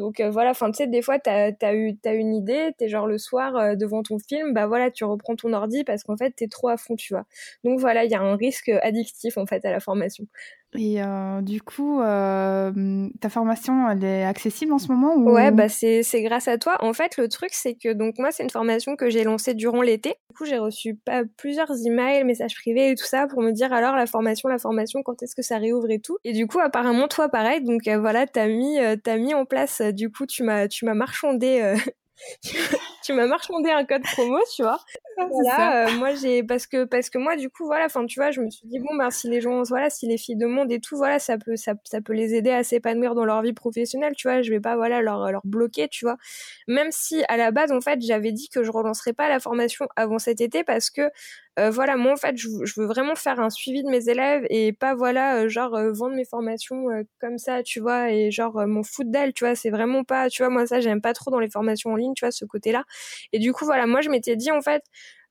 [0.00, 2.88] Donc euh, voilà, enfin tu sais, des fois t'as as eu as une idée, t'es
[2.88, 6.16] genre le soir euh, devant ton film, bah voilà, tu reprends ton ordi parce qu'en
[6.16, 7.24] fait t'es trop à fond, tu vois.
[7.64, 10.26] Donc voilà, il y a un risque addictif en fait à la formation.
[10.78, 15.32] Et euh, du coup, euh, ta formation, elle est accessible en ce moment ou...
[15.32, 16.76] Ouais, bah c'est grâce à toi.
[16.80, 19.82] En fait, le truc, c'est que donc moi, c'est une formation que j'ai lancée durant
[19.82, 20.14] l'été.
[20.28, 23.72] Du coup, j'ai reçu pas, plusieurs emails, messages privés et tout ça pour me dire
[23.72, 26.18] alors la formation, la formation, quand est-ce que ça réouvre et tout.
[26.22, 27.64] Et du coup, apparemment, toi, pareil.
[27.64, 29.82] Donc euh, voilà, t'as mis, as mis en place.
[29.82, 31.74] du coup, tu m'as, tu m'as marchandé.
[33.02, 34.78] tu m'as marchandé un code promo, tu vois.
[35.30, 38.30] voilà, euh, moi j'ai parce que parce que moi du coup voilà, enfin tu vois,
[38.30, 40.70] je me suis dit bon ben si les gens voilà, si les filles de monde
[40.72, 43.52] et tout voilà, ça peut ça, ça peut les aider à s'épanouir dans leur vie
[43.52, 46.16] professionnelle, tu vois, je vais pas voilà leur leur bloquer, tu vois.
[46.68, 49.86] Même si à la base en fait, j'avais dit que je relancerais pas la formation
[49.96, 51.10] avant cet été parce que
[51.58, 54.72] euh, voilà, moi en fait, je, veux vraiment faire un suivi de mes élèves et
[54.72, 56.86] pas voilà, euh, genre euh, vendre mes formations
[57.20, 60.42] comme ça, tu vois, et genre mon foot d'elle, tu vois, c'est vraiment pas, tu
[60.42, 62.84] vois, moi ça j'aime pas trop dans les formations en ligne, tu vois, ce côté-là.
[63.32, 64.84] Et du coup, voilà, moi je m'étais dit en fait,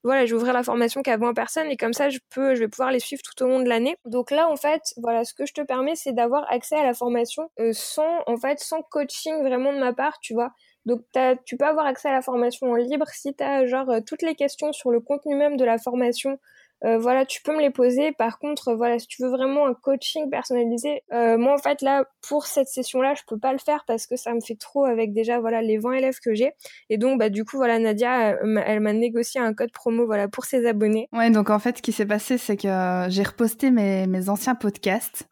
[0.03, 2.67] voilà, je ouvrir la formation qu'à 20 personnes et comme ça, je peux, je vais
[2.67, 3.97] pouvoir les suivre tout au long de l'année.
[4.05, 6.93] Donc là, en fait, voilà, ce que je te permets, c'est d'avoir accès à la
[6.93, 10.51] formation sans, en fait, sans coaching vraiment de ma part, tu vois.
[10.85, 11.01] Donc
[11.45, 14.21] tu peux avoir accès à la formation en libre si tu as genre euh, toutes
[14.21, 16.39] les questions sur le contenu même de la formation.
[16.85, 18.13] Euh, voilà, tu peux me les poser.
[18.13, 22.05] Par contre, voilà, si tu veux vraiment un coaching personnalisé, euh, moi en fait là
[22.27, 25.13] pour cette session-là, je peux pas le faire parce que ça me fait trop avec
[25.13, 26.53] déjà voilà les 20 élèves que j'ai.
[26.89, 30.45] Et donc bah du coup voilà Nadia, elle m'a négocié un code promo voilà pour
[30.45, 31.09] ses abonnés.
[31.11, 35.27] Ouais, donc en fait ce qui s'est passé c'est que j'ai reposté mes, anciens podcasts.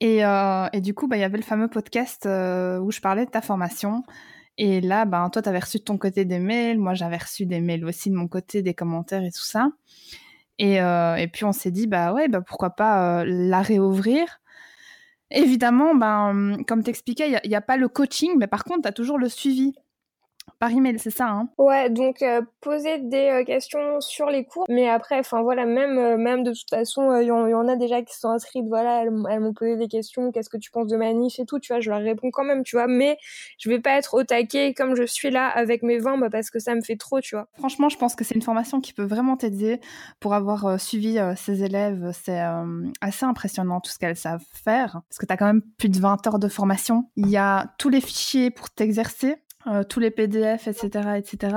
[0.00, 0.22] Et,
[0.72, 3.40] et du coup, bah, il y avait le fameux podcast où je parlais de ta
[3.40, 4.02] formation.
[4.58, 7.46] Et là, ben, toi, tu avais reçu de ton côté des mails, moi, j'avais reçu
[7.46, 9.70] des mails aussi de mon côté, des commentaires et tout ça.
[10.58, 14.40] Et, euh, et puis, on s'est dit, bah ouais, bah, pourquoi pas euh, la réouvrir.
[15.30, 18.88] Évidemment, ben, comme t'expliquais, il n'y a, a, pas le coaching, mais par contre, tu
[18.88, 19.74] as toujours le suivi
[20.62, 21.48] par email, c'est ça hein?
[21.58, 25.98] Ouais, donc euh, poser des euh, questions sur les cours, mais après, enfin voilà, même
[25.98, 29.10] euh, même de toute façon, il y, en a déjà qui sont inscrites, voilà, elles,
[29.10, 31.80] m'ont posé des questions, qu'est-ce que tu penses de ma niche et tout, tu vois,
[31.80, 33.18] je leur réponds quand même, tu vois, mais
[33.58, 36.48] je vais pas être au taquet comme je suis là avec mes 20, bah, parce
[36.48, 37.48] que ça me fait trop, tu vois.
[37.58, 39.80] Franchement, je pense que c'est une formation qui peut vraiment t'aider
[40.20, 42.40] pour avoir suivi ses élèves, c'est
[43.00, 45.98] assez impressionnant tout ce qu'elles savent faire, parce que tu as quand même plus de
[45.98, 50.10] 20 heures de formation, il y a tous les fichiers pour t'exercer, euh, tous les
[50.10, 51.56] PDF, etc., etc.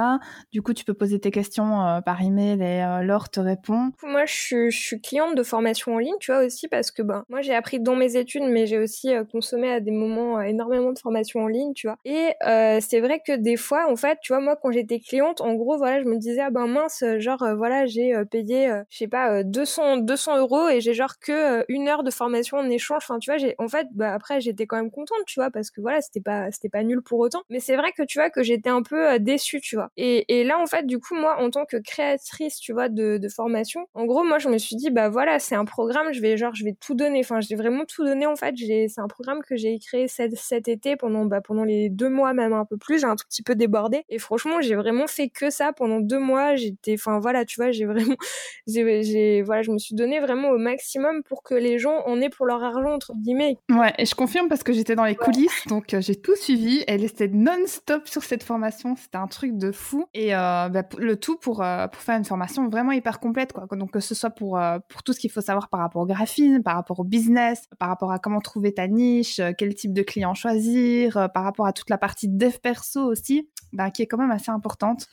[0.51, 3.91] Du coup, tu peux poser tes questions euh, par email et euh, te répond.
[4.03, 7.01] Moi, je suis, je suis, cliente de formation en ligne, tu vois aussi, parce que
[7.01, 10.91] ben, moi, j'ai appris dans mes études, mais j'ai aussi consommé à des moments énormément
[10.91, 11.97] de formation en ligne, tu vois.
[12.05, 12.33] Et
[12.81, 15.77] c'est vrai que des fois, en fait, tu vois, moi, quand j'étais cliente, en gros,
[15.77, 19.97] voilà, je me disais, ah ben mince, genre, voilà, j'ai payé, je sais pas, 200,
[19.97, 23.03] 200 euros et j'ai genre que une heure de formation en échange.
[23.03, 25.71] Enfin, tu vois, j'ai, en fait, bah après, j'étais quand même contente, tu vois, parce
[25.71, 27.41] que voilà, c'était pas, c'était pas nul pour autant.
[27.49, 29.89] Mais c'est vrai que tu vois que j'étais un peu euh, déçue, tu vois.
[29.97, 33.17] Et, et, là en fait du coup moi en tant que créatrice, tu vois, de,
[33.17, 36.21] de formation, en gros moi je me suis dit bah voilà c'est un programme, je
[36.21, 37.19] vais genre je vais tout donner.
[37.19, 38.55] Enfin j'ai vraiment tout donné en fait.
[38.57, 42.33] C'est un programme que j'ai créé cet, cet été pendant bah pendant les deux mois
[42.33, 42.99] même un peu plus.
[42.99, 46.19] J'ai un tout petit peu débordé et franchement j'ai vraiment fait que ça pendant deux
[46.19, 46.55] mois.
[46.55, 48.15] J'étais enfin voilà tu vois j'ai vraiment
[48.67, 52.29] j'ai voilà je me suis donné vraiment au maximum pour que les gens en aient
[52.29, 53.57] pour leur argent entre guillemets.
[53.69, 56.83] Ouais et je confirme parce que j'étais dans les coulisses donc euh, j'ai tout suivi.
[56.87, 58.95] Elle était non-stop sur cette formation.
[58.95, 60.05] C'était un truc de fou.
[60.13, 63.53] Et euh, bah, le tout pour, euh, pour faire une formation vraiment hyper complète.
[63.53, 63.67] Quoi.
[63.71, 66.05] Donc, que ce soit pour, euh, pour tout ce qu'il faut savoir par rapport au
[66.05, 70.01] graphisme, par rapport au business, par rapport à comment trouver ta niche, quel type de
[70.01, 74.17] client choisir, par rapport à toute la partie dev perso aussi, bah, qui est quand
[74.17, 75.07] même assez importante.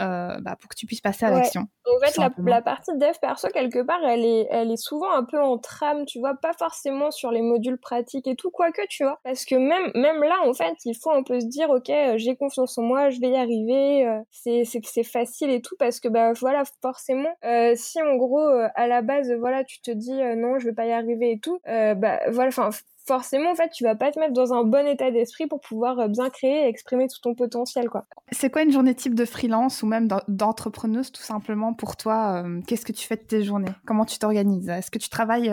[0.00, 1.62] Euh, bah, pour que tu puisses passer à l'action.
[1.84, 5.40] En fait, la, partie dev perso, quelque part, elle est, elle est souvent un peu
[5.40, 9.18] en trame, tu vois, pas forcément sur les modules pratiques et tout, quoique, tu vois.
[9.24, 12.14] Parce que même, même là, en fait, il faut un peu se dire, ok, euh,
[12.16, 15.74] j'ai confiance en moi, je vais y arriver, euh, c'est, c'est, c'est facile et tout,
[15.80, 17.34] parce que, bah, voilà, forcément,
[17.74, 20.92] si en gros, à la base, voilà, tu te dis, non, je vais pas y
[20.92, 22.70] arriver et tout, bah, voilà, enfin,
[23.08, 25.98] forcément, en fait, tu vas pas te mettre dans un bon état d'esprit pour pouvoir
[25.98, 28.06] euh, bien créer et exprimer tout ton potentiel, quoi.
[28.30, 32.60] C'est quoi une journée type de freelance ou même d'entrepreneuse, tout simplement, pour toi euh,
[32.66, 33.72] Qu'est-ce que tu fais de tes journées?
[33.86, 34.68] Comment tu t'organises?
[34.68, 35.52] Est-ce que tu travailles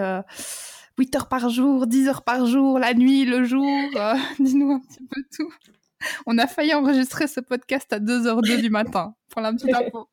[0.97, 3.65] 8 euh, heures par jour, 10 heures par jour, la nuit, le jour?
[4.39, 5.51] Dis-nous un petit peu tout.
[6.27, 10.07] On a failli enregistrer ce podcast à 2h02 du matin, pour la petite info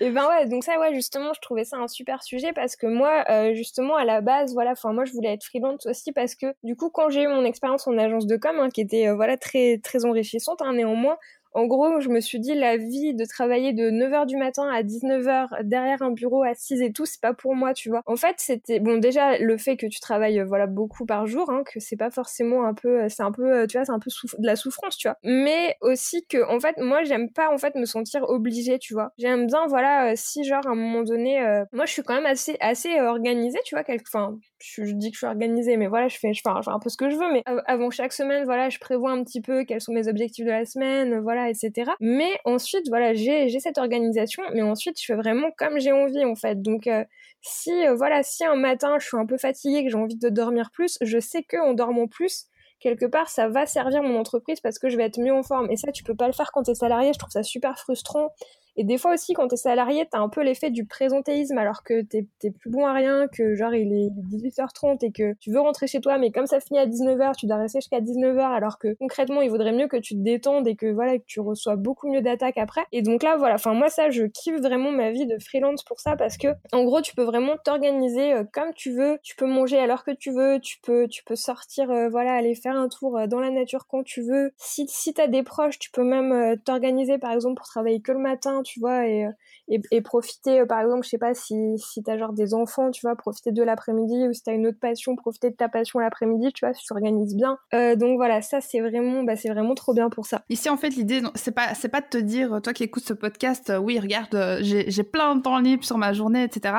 [0.00, 2.86] et ben ouais, donc ça, ouais, justement, je trouvais ça un super sujet parce que
[2.86, 6.34] moi, euh, justement, à la base, voilà, enfin, moi, je voulais être freelance aussi parce
[6.34, 9.08] que, du coup, quand j'ai eu mon expérience en agence de com, hein, qui était,
[9.08, 11.16] euh, voilà, très, très enrichissante, hein, néanmoins,
[11.52, 14.82] en gros, je me suis dit, la vie de travailler de 9h du matin à
[14.82, 18.02] 19h derrière un bureau assise et tout, c'est pas pour moi, tu vois.
[18.06, 21.50] En fait, c'était, bon, déjà, le fait que tu travailles, euh, voilà, beaucoup par jour,
[21.50, 23.92] hein, que c'est pas forcément un peu, euh, c'est un peu, euh, tu vois, c'est
[23.92, 25.16] un peu de la souffrance, tu vois.
[25.24, 29.12] Mais aussi que, en fait, moi, j'aime pas, en fait, me sentir obligée, tu vois.
[29.18, 31.40] J'aime bien, voilà, si, genre, à un moment donné,
[31.72, 35.14] moi, je suis quand même assez, assez organisée, tu vois, quelque, enfin, je, dis que
[35.14, 37.32] je suis organisée, mais voilà, je fais, je fais, un peu ce que je veux,
[37.32, 40.50] mais avant chaque semaine, voilà, je prévois un petit peu quels sont mes objectifs de
[40.50, 41.92] la semaine, voilà, etc.
[42.00, 46.34] Mais ensuite, voilà, j'ai, cette organisation, mais ensuite, je fais vraiment comme j'ai envie, en
[46.34, 46.60] fait.
[46.60, 47.04] Donc, euh,
[47.42, 50.28] si, euh, voilà, si un matin, je suis un peu fatiguée, que j'ai envie de
[50.28, 52.46] dormir plus, je sais que en dormant plus,
[52.80, 55.70] quelque part, ça va servir mon entreprise parce que je vais être mieux en forme.
[55.70, 57.12] Et ça, tu peux pas le faire quand t'es salarié.
[57.12, 58.30] Je trouve ça super frustrant.
[58.76, 62.02] Et des fois aussi, quand t'es salarié, t'as un peu l'effet du présentéisme, alors que
[62.02, 65.86] t'es plus bon à rien, que genre il est 18h30 et que tu veux rentrer
[65.86, 68.94] chez toi, mais comme ça finit à 19h, tu dois rester jusqu'à 19h, alors que
[68.94, 72.08] concrètement, il vaudrait mieux que tu te détendes et que voilà, que tu reçois beaucoup
[72.10, 72.82] mieux d'attaques après.
[72.92, 76.00] Et donc là, voilà, enfin moi ça, je kiffe vraiment ma vie de freelance pour
[76.00, 79.46] ça parce que en gros, tu peux vraiment t'organiser euh, comme tu veux, tu peux
[79.46, 82.76] manger à l'heure que tu veux, tu peux, tu peux sortir, euh, voilà, aller faire
[82.76, 84.52] un tour euh, dans la nature quand tu veux.
[84.56, 88.18] Si, si t'as des proches, tu peux même t'organiser par exemple pour travailler que le
[88.18, 89.26] matin, tu vois, et,
[89.68, 93.16] et, profiter, par exemple, je sais pas si, si t'as genre des enfants, tu vois,
[93.16, 96.64] profiter de l'après-midi ou si t'as une autre passion, profiter de ta passion l'après-midi, tu
[96.64, 97.58] vois, tu t'organises bien.
[97.72, 100.42] donc voilà, ça c'est vraiment, bah, c'est vraiment trop bien pour ça.
[100.48, 103.14] Ici en fait l'idée, c'est pas, c'est pas de te dire, toi qui écoutes ce
[103.14, 106.74] podcast, oui regarde, j'ai plein de temps libre sur ma journée, etc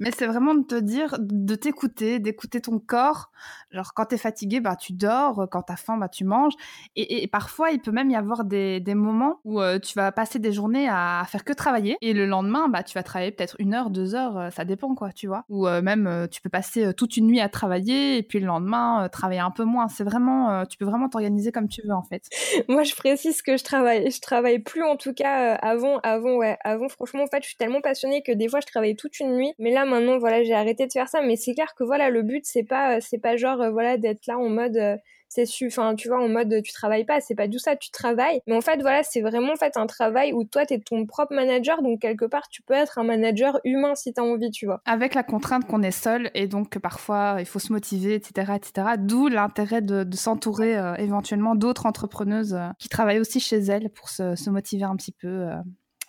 [0.00, 3.30] mais c'est vraiment de te dire, de t'écouter, d'écouter ton corps.
[3.70, 6.54] Genre, quand t'es fatigué, bah, tu dors, quand t'as faim, bah, tu manges.
[6.96, 10.38] Et, parfois, il peut même y avoir des, des moments où euh, tu vas passer
[10.38, 11.96] des journées à, faire que travailler.
[12.00, 14.94] Et le lendemain, bah, tu vas travailler peut-être une heure, deux heures, euh, ça dépend,
[14.94, 15.44] quoi, tu vois.
[15.48, 19.08] Ou euh, même, tu peux passer toute une nuit à travailler et puis le lendemain,
[19.10, 19.88] travailler un peu moins.
[19.88, 22.22] C'est vraiment, tu peux vraiment t'organiser comme tu veux, en fait.
[22.68, 26.56] Moi, je précise que je travaille, je travaille plus, en tout cas, avant, avant, ouais,
[26.64, 29.34] avant, franchement, en fait, je suis tellement passionnée que des fois, je travaillais toute une
[29.34, 29.52] nuit.
[29.58, 31.22] Mais là, maintenant, voilà, j'ai arrêté de faire ça.
[31.22, 34.26] Mais c'est clair que voilà, le but, c'est pas, c'est pas genre, euh, voilà, d'être
[34.26, 34.96] là en mode, euh,
[35.28, 37.20] c'est enfin, tu vois, en mode, tu travailles pas.
[37.20, 38.40] C'est pas du ça, tu travailles.
[38.46, 41.34] Mais en fait, voilà, c'est vraiment, en fait, un travail où toi, t'es ton propre
[41.34, 41.82] manager.
[41.82, 44.80] Donc, quelque part, tu peux être un manager humain si t'as envie, tu vois.
[44.86, 48.88] Avec la contrainte qu'on est seul et donc, parfois, il faut se motiver, etc., etc.
[48.98, 54.50] D'où l'intérêt de, s'entourer euh, éventuellement d'autres entrepreneuses qui travaillent aussi chez elles pour se
[54.50, 55.48] motiver un petit peu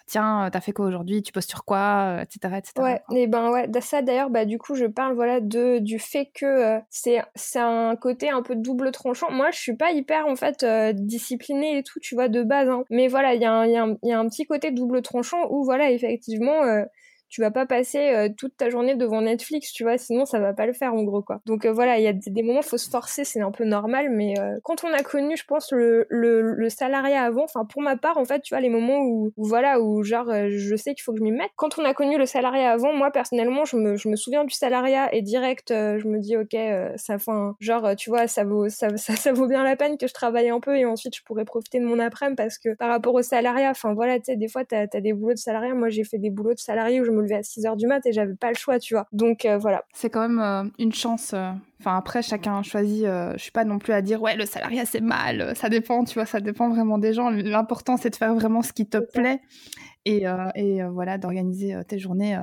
[0.10, 2.74] tiens, euh, t'as fait quoi aujourd'hui, tu postes sur quoi, etc., euh, etc.
[2.80, 6.30] Ouais, et ben ouais, ça d'ailleurs, bah du coup, je parle voilà de du fait
[6.34, 9.32] que euh, c'est c'est un côté un peu double tranchant.
[9.32, 12.69] Moi, je suis pas hyper en fait disciplinée et tout, tu vois, de base.
[12.69, 12.84] Hein.
[12.89, 15.63] Mais voilà, il y, a un, y, y a un petit côté double tranchant où
[15.63, 16.63] voilà, effectivement
[17.29, 20.53] tu vas pas passer euh, toute ta journée devant Netflix, tu vois, sinon ça va
[20.53, 21.41] pas le faire en gros quoi.
[21.45, 24.09] Donc euh, voilà, il y a des, moments faut se forcer, c'est un peu normal,
[24.09, 27.81] mais euh, quand on a connu, je pense le, le, le salariat avant, enfin pour
[27.81, 31.03] ma part en fait, tu vois les moments où, voilà où genre je sais qu'il
[31.03, 31.51] faut que je m'y mette.
[31.55, 34.53] Quand on a connu le salariat avant, moi personnellement, je me, je me souviens du
[34.53, 36.55] salariat et direct je me dis ok,
[36.95, 40.07] ça enfin genre tu vois ça vaut ça, ça, ça vaut bien la peine que
[40.07, 42.89] je travaille un peu et ensuite je pourrais profiter de mon après-midi parce que par
[42.89, 45.73] rapport au salariat, enfin voilà, tu sais des fois t'as as des boulots de salariat,
[45.73, 47.88] moi j'ai fait des boulots de salarié où je me lever à 6 heures du
[47.88, 49.08] mat et j'avais pas le choix, tu vois.
[49.12, 49.84] Donc euh, voilà.
[49.93, 51.34] C'est quand même euh, une chance.
[51.34, 51.51] Euh.
[51.79, 53.05] Enfin après chacun choisit.
[53.05, 55.55] je suis pas non plus à dire ouais le salariat c'est mal.
[55.55, 57.29] Ça dépend, tu vois, ça dépend vraiment des gens.
[57.29, 59.39] L'important c'est de faire vraiment ce qui te plaît
[60.03, 62.38] et, et voilà d'organiser tes journées.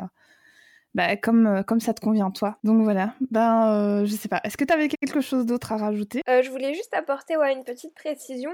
[0.94, 2.56] Bah, comme, comme ça te convient toi.
[2.64, 4.40] Donc voilà, ben je sais pas.
[4.42, 6.22] Est-ce que tu avais quelque chose d'autre à rajouter?
[6.26, 8.52] Je voulais juste apporter ouais, une petite précision.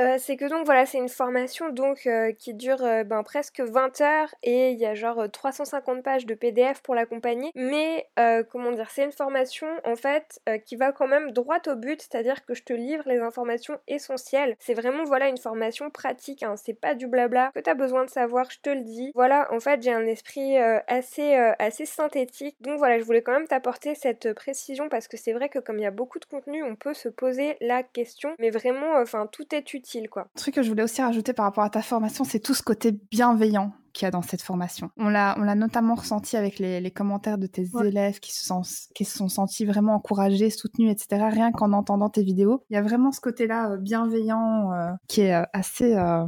[0.00, 3.60] Euh, c'est que donc voilà, c'est une formation donc euh, qui dure euh, ben, presque
[3.60, 7.50] 20 heures et il y a genre 350 pages de PDF pour l'accompagner.
[7.54, 8.06] Mais
[8.50, 12.44] comment dire, c'est une formation en fait qui va quand même droit au but, c'est-à-dire
[12.44, 14.56] que je te livre les informations essentielles.
[14.58, 16.54] C'est vraiment voilà une formation pratique, hein.
[16.56, 19.10] c'est pas du blabla que t'as besoin de savoir, je te le dis.
[19.14, 22.56] Voilà, en fait j'ai un esprit assez assez synthétique.
[22.60, 25.78] Donc voilà, je voulais quand même t'apporter cette précision parce que c'est vrai que comme
[25.78, 28.34] il y a beaucoup de contenu, on peut se poser la question.
[28.38, 30.22] Mais vraiment, enfin tout est utile quoi.
[30.22, 32.62] Un truc que je voulais aussi rajouter par rapport à ta formation, c'est tout ce
[32.62, 34.90] côté bienveillant qu'il y a dans cette formation.
[34.96, 38.62] On l'a, on l'a notamment ressenti avec les, commentaires de tes élèves qui se, sont,
[38.94, 41.26] qui se sont sentis vraiment encouragés, soutenus, etc.
[41.30, 42.64] Rien qu'en entendant tes vidéos.
[42.70, 46.26] Il y a vraiment ce côté-là euh, bienveillant euh, qui est euh,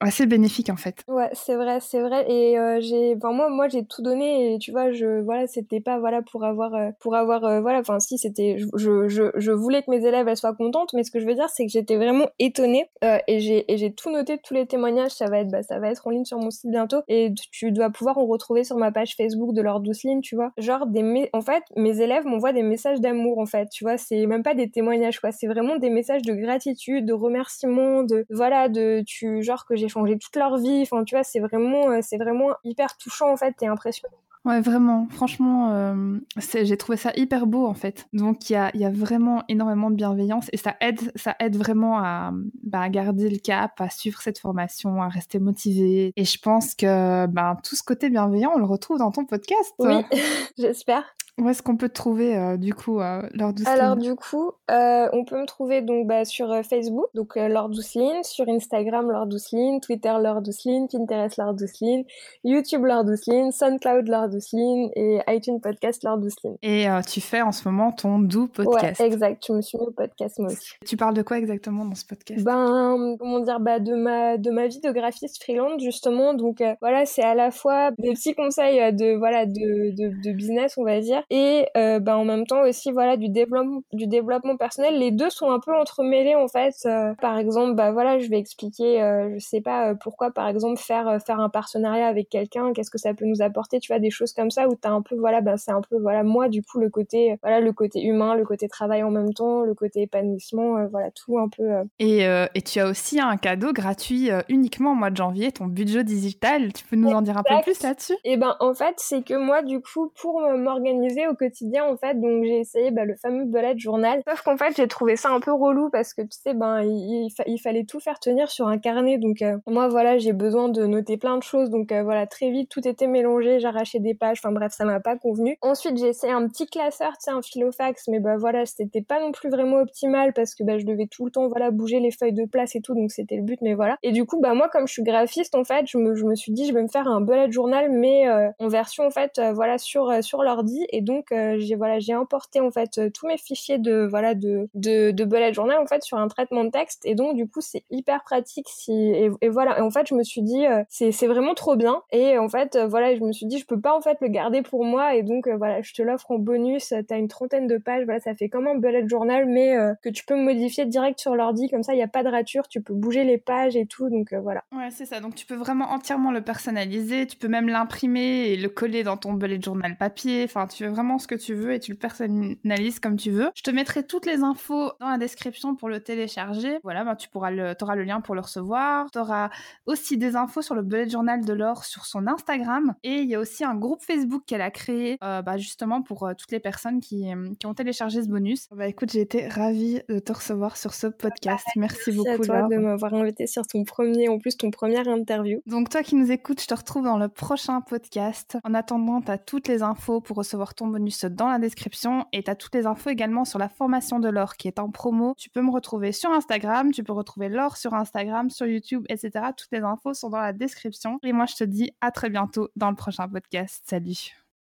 [0.00, 1.02] assez bénéfique en fait.
[1.08, 2.30] Ouais, c'est vrai, c'est vrai.
[2.30, 4.54] Et euh, j'ai, enfin moi, moi j'ai tout donné.
[4.54, 7.80] Et tu vois, je, voilà, c'était pas voilà pour avoir, euh, pour avoir, euh, voilà,
[7.80, 11.10] enfin si c'était, je, je, je, voulais que mes élèves elles soient contentes, mais ce
[11.10, 12.90] que je veux dire, c'est que j'étais vraiment étonnée
[13.26, 15.12] et j'ai, et j'ai tout noté, tous les témoignages.
[15.12, 17.02] Ça va être, bah, ça va être en ligne sur mon site bientôt.
[17.08, 20.36] Et tu dois pouvoir en retrouver sur ma page Facebook de leur douce ligne, tu
[20.36, 20.52] vois.
[20.58, 23.96] Genre des, en fait, mes élèves m'envoient des messages d'amour en fait, tu vois.
[23.96, 28.26] C'est même pas des témoignages quoi, c'est vraiment des messages de gratitude, de remerciement, de,
[28.30, 30.82] voilà, de, tu, genre que j'ai changé toute leur vie.
[30.82, 33.52] Enfin, tu vois, c'est vraiment, euh, c'est vraiment hyper touchant en fait.
[33.52, 34.14] T'es impressionnant.
[34.44, 35.08] Ouais, vraiment.
[35.10, 36.18] Franchement, euh,
[36.62, 38.08] j'ai trouvé ça hyper beau en fait.
[38.12, 41.56] Donc il y a, y a, vraiment énormément de bienveillance et ça aide, ça aide
[41.56, 46.12] vraiment à, bah, à, garder le cap, à suivre cette formation, à rester motivé.
[46.16, 49.74] Et je pense que bah, tout ce côté bienveillant, on le retrouve dans ton podcast.
[49.80, 50.02] Oui,
[50.58, 51.04] j'espère.
[51.38, 53.80] Où est-ce qu'on peut te trouver euh, du coup, euh, Laure Douceline?
[53.80, 58.24] Alors du coup, euh, on peut me trouver donc bah, sur Facebook, donc Laure Douceline,
[58.24, 62.04] sur Instagram Laure Douceline, Twitter Laure Douceline, Pinterest Laure Douceline,
[62.42, 66.56] YouTube Laure Douceline, SoundCloud Laure Douceline et iTunes Podcast Laure Douceline.
[66.62, 69.00] Et tu fais en ce moment ton doux podcast.
[69.00, 69.44] Ouais, exact.
[69.46, 70.72] Je me suis mis au podcast moi aussi.
[70.84, 72.42] Tu parles de quoi exactement dans ce podcast?
[72.42, 76.34] Ben, comment dire, bah de ma de ma vie de graphiste freelance justement.
[76.34, 80.74] Donc voilà, c'est à la fois des petits conseils de voilà de, de, de business
[80.76, 84.56] on va dire et euh, ben en même temps aussi voilà du développement du développement
[84.56, 84.98] personnel.
[84.98, 86.74] Les deux sont un peu entremêlés en fait.
[86.86, 90.78] Euh, par exemple bah voilà je vais expliquer euh, je sais pas pourquoi par exemple
[90.80, 94.10] faire faire un partenariat avec quelqu'un qu'est-ce que ça peut nous apporter tu vois des
[94.10, 96.62] choses comme ça où t'as un peu voilà ben c'est un peu voilà moi du
[96.62, 100.02] coup le côté voilà le côté humain le côté travail en même temps le côté
[100.02, 102.20] épanouissement voilà tout un peu et,
[102.54, 106.72] et tu as aussi un cadeau gratuit uniquement au mois de janvier ton budget digital.
[106.72, 108.14] Tu peux nous en dire un peu plus là-dessus?
[108.24, 111.96] Et eh ben en fait c'est que moi du coup pour m'organiser au quotidien en
[111.96, 112.20] fait.
[112.20, 114.22] Donc j'ai essayé bah, le fameux bullet journal.
[114.28, 117.58] Sauf qu'en fait j'ai trouvé ça un peu relou parce que tu sais ben il,
[117.62, 119.18] fallait tout faire tenir sur un carnet.
[119.18, 121.70] Donc euh, moi voilà j'ai besoin de noter plein de choses.
[121.70, 123.60] Donc euh, voilà très vite tout était mélangé.
[123.60, 124.38] J'arrachais des pages.
[124.42, 125.56] Enfin bref ça m'a pas convenu.
[125.62, 128.08] Ensuite j'ai essayé un petit classeur tu sais un filofax.
[128.08, 131.24] Mais bah voilà c'était pas non plus vraiment optimal parce que bah je devais tout
[131.24, 132.94] le temps voilà bouger les feuilles de place et tout.
[132.94, 133.96] Donc c'était le but mais voilà.
[134.02, 136.34] Et du coup bah moi comme je suis graphiste en fait je me, je me
[136.34, 139.40] suis dit je vais me faire un bullet journal mais euh, en version en fait
[139.54, 140.86] voilà sur sur l'ordi.
[140.90, 144.34] Et donc euh, j'ai voilà, j'ai importé en fait euh, tous mes fichiers de voilà
[144.34, 147.04] de de, bullet journal en fait sur un traitement de texte.
[147.04, 149.78] Et donc du coup c'est hyper pratique si et, voilà.
[149.78, 152.02] Et en fait je me suis dit euh, c'est c'est vraiment trop bien.
[152.12, 154.62] Et en fait voilà je me suis dit je peux pas en fait le garder
[154.62, 155.14] pour moi.
[155.16, 156.92] Et donc voilà je te l'offre en bonus.
[157.08, 158.04] T'as une trentaine de pages.
[158.04, 161.70] Voilà ça fait comme un bullet journal mais que tu peux modifier direct sur l'ordi.
[161.70, 162.68] Comme ça il y a pas de rature.
[162.68, 164.10] Tu peux bouger les pages et tout.
[164.10, 164.62] Donc voilà.
[164.72, 165.20] Ouais c'est ça.
[165.20, 167.26] Donc tu peux vraiment entièrement le personnaliser.
[167.26, 170.44] Tu peux même l'imprimer et le coller dans ton bullet journal papier.
[170.44, 173.50] Enfin tu vraiment ce que tu veux et tu le personnalises comme tu veux.
[173.54, 176.78] Je te mettrai toutes les infos dans la description pour le télécharger.
[176.82, 179.10] Voilà, ben, tu pourras le, auras le lien pour le recevoir.
[179.10, 179.50] Tu auras
[179.86, 182.94] aussi des infos sur le bullet journal de Laure sur son Instagram.
[183.02, 186.24] Et il y a aussi un groupe Facebook qu'elle a créé euh, bah, justement pour
[186.24, 188.68] euh, toutes les personnes qui, euh, qui, ont téléchargé ce bonus.
[188.70, 191.66] Bah écoute, j'ai été ravie de te recevoir sur ce podcast.
[191.76, 192.28] Merci, beaucoup.
[192.28, 195.60] Merci à toi de m'avoir invité sur ton premier, en plus ton première interview.
[195.66, 198.58] Donc toi qui nous écoutes, je te retrouve dans le prochain podcast.
[198.64, 202.42] En attendant, tu as toutes les infos pour recevoir ton bonus dans la description et
[202.42, 205.34] tu as toutes les infos également sur la formation de Laure qui est en promo.
[205.36, 209.46] Tu peux me retrouver sur Instagram, tu peux retrouver Laure sur Instagram, sur YouTube, etc.
[209.56, 211.18] Toutes les infos sont dans la description.
[211.22, 213.82] Et moi, je te dis à très bientôt dans le prochain podcast.
[213.86, 214.47] Salut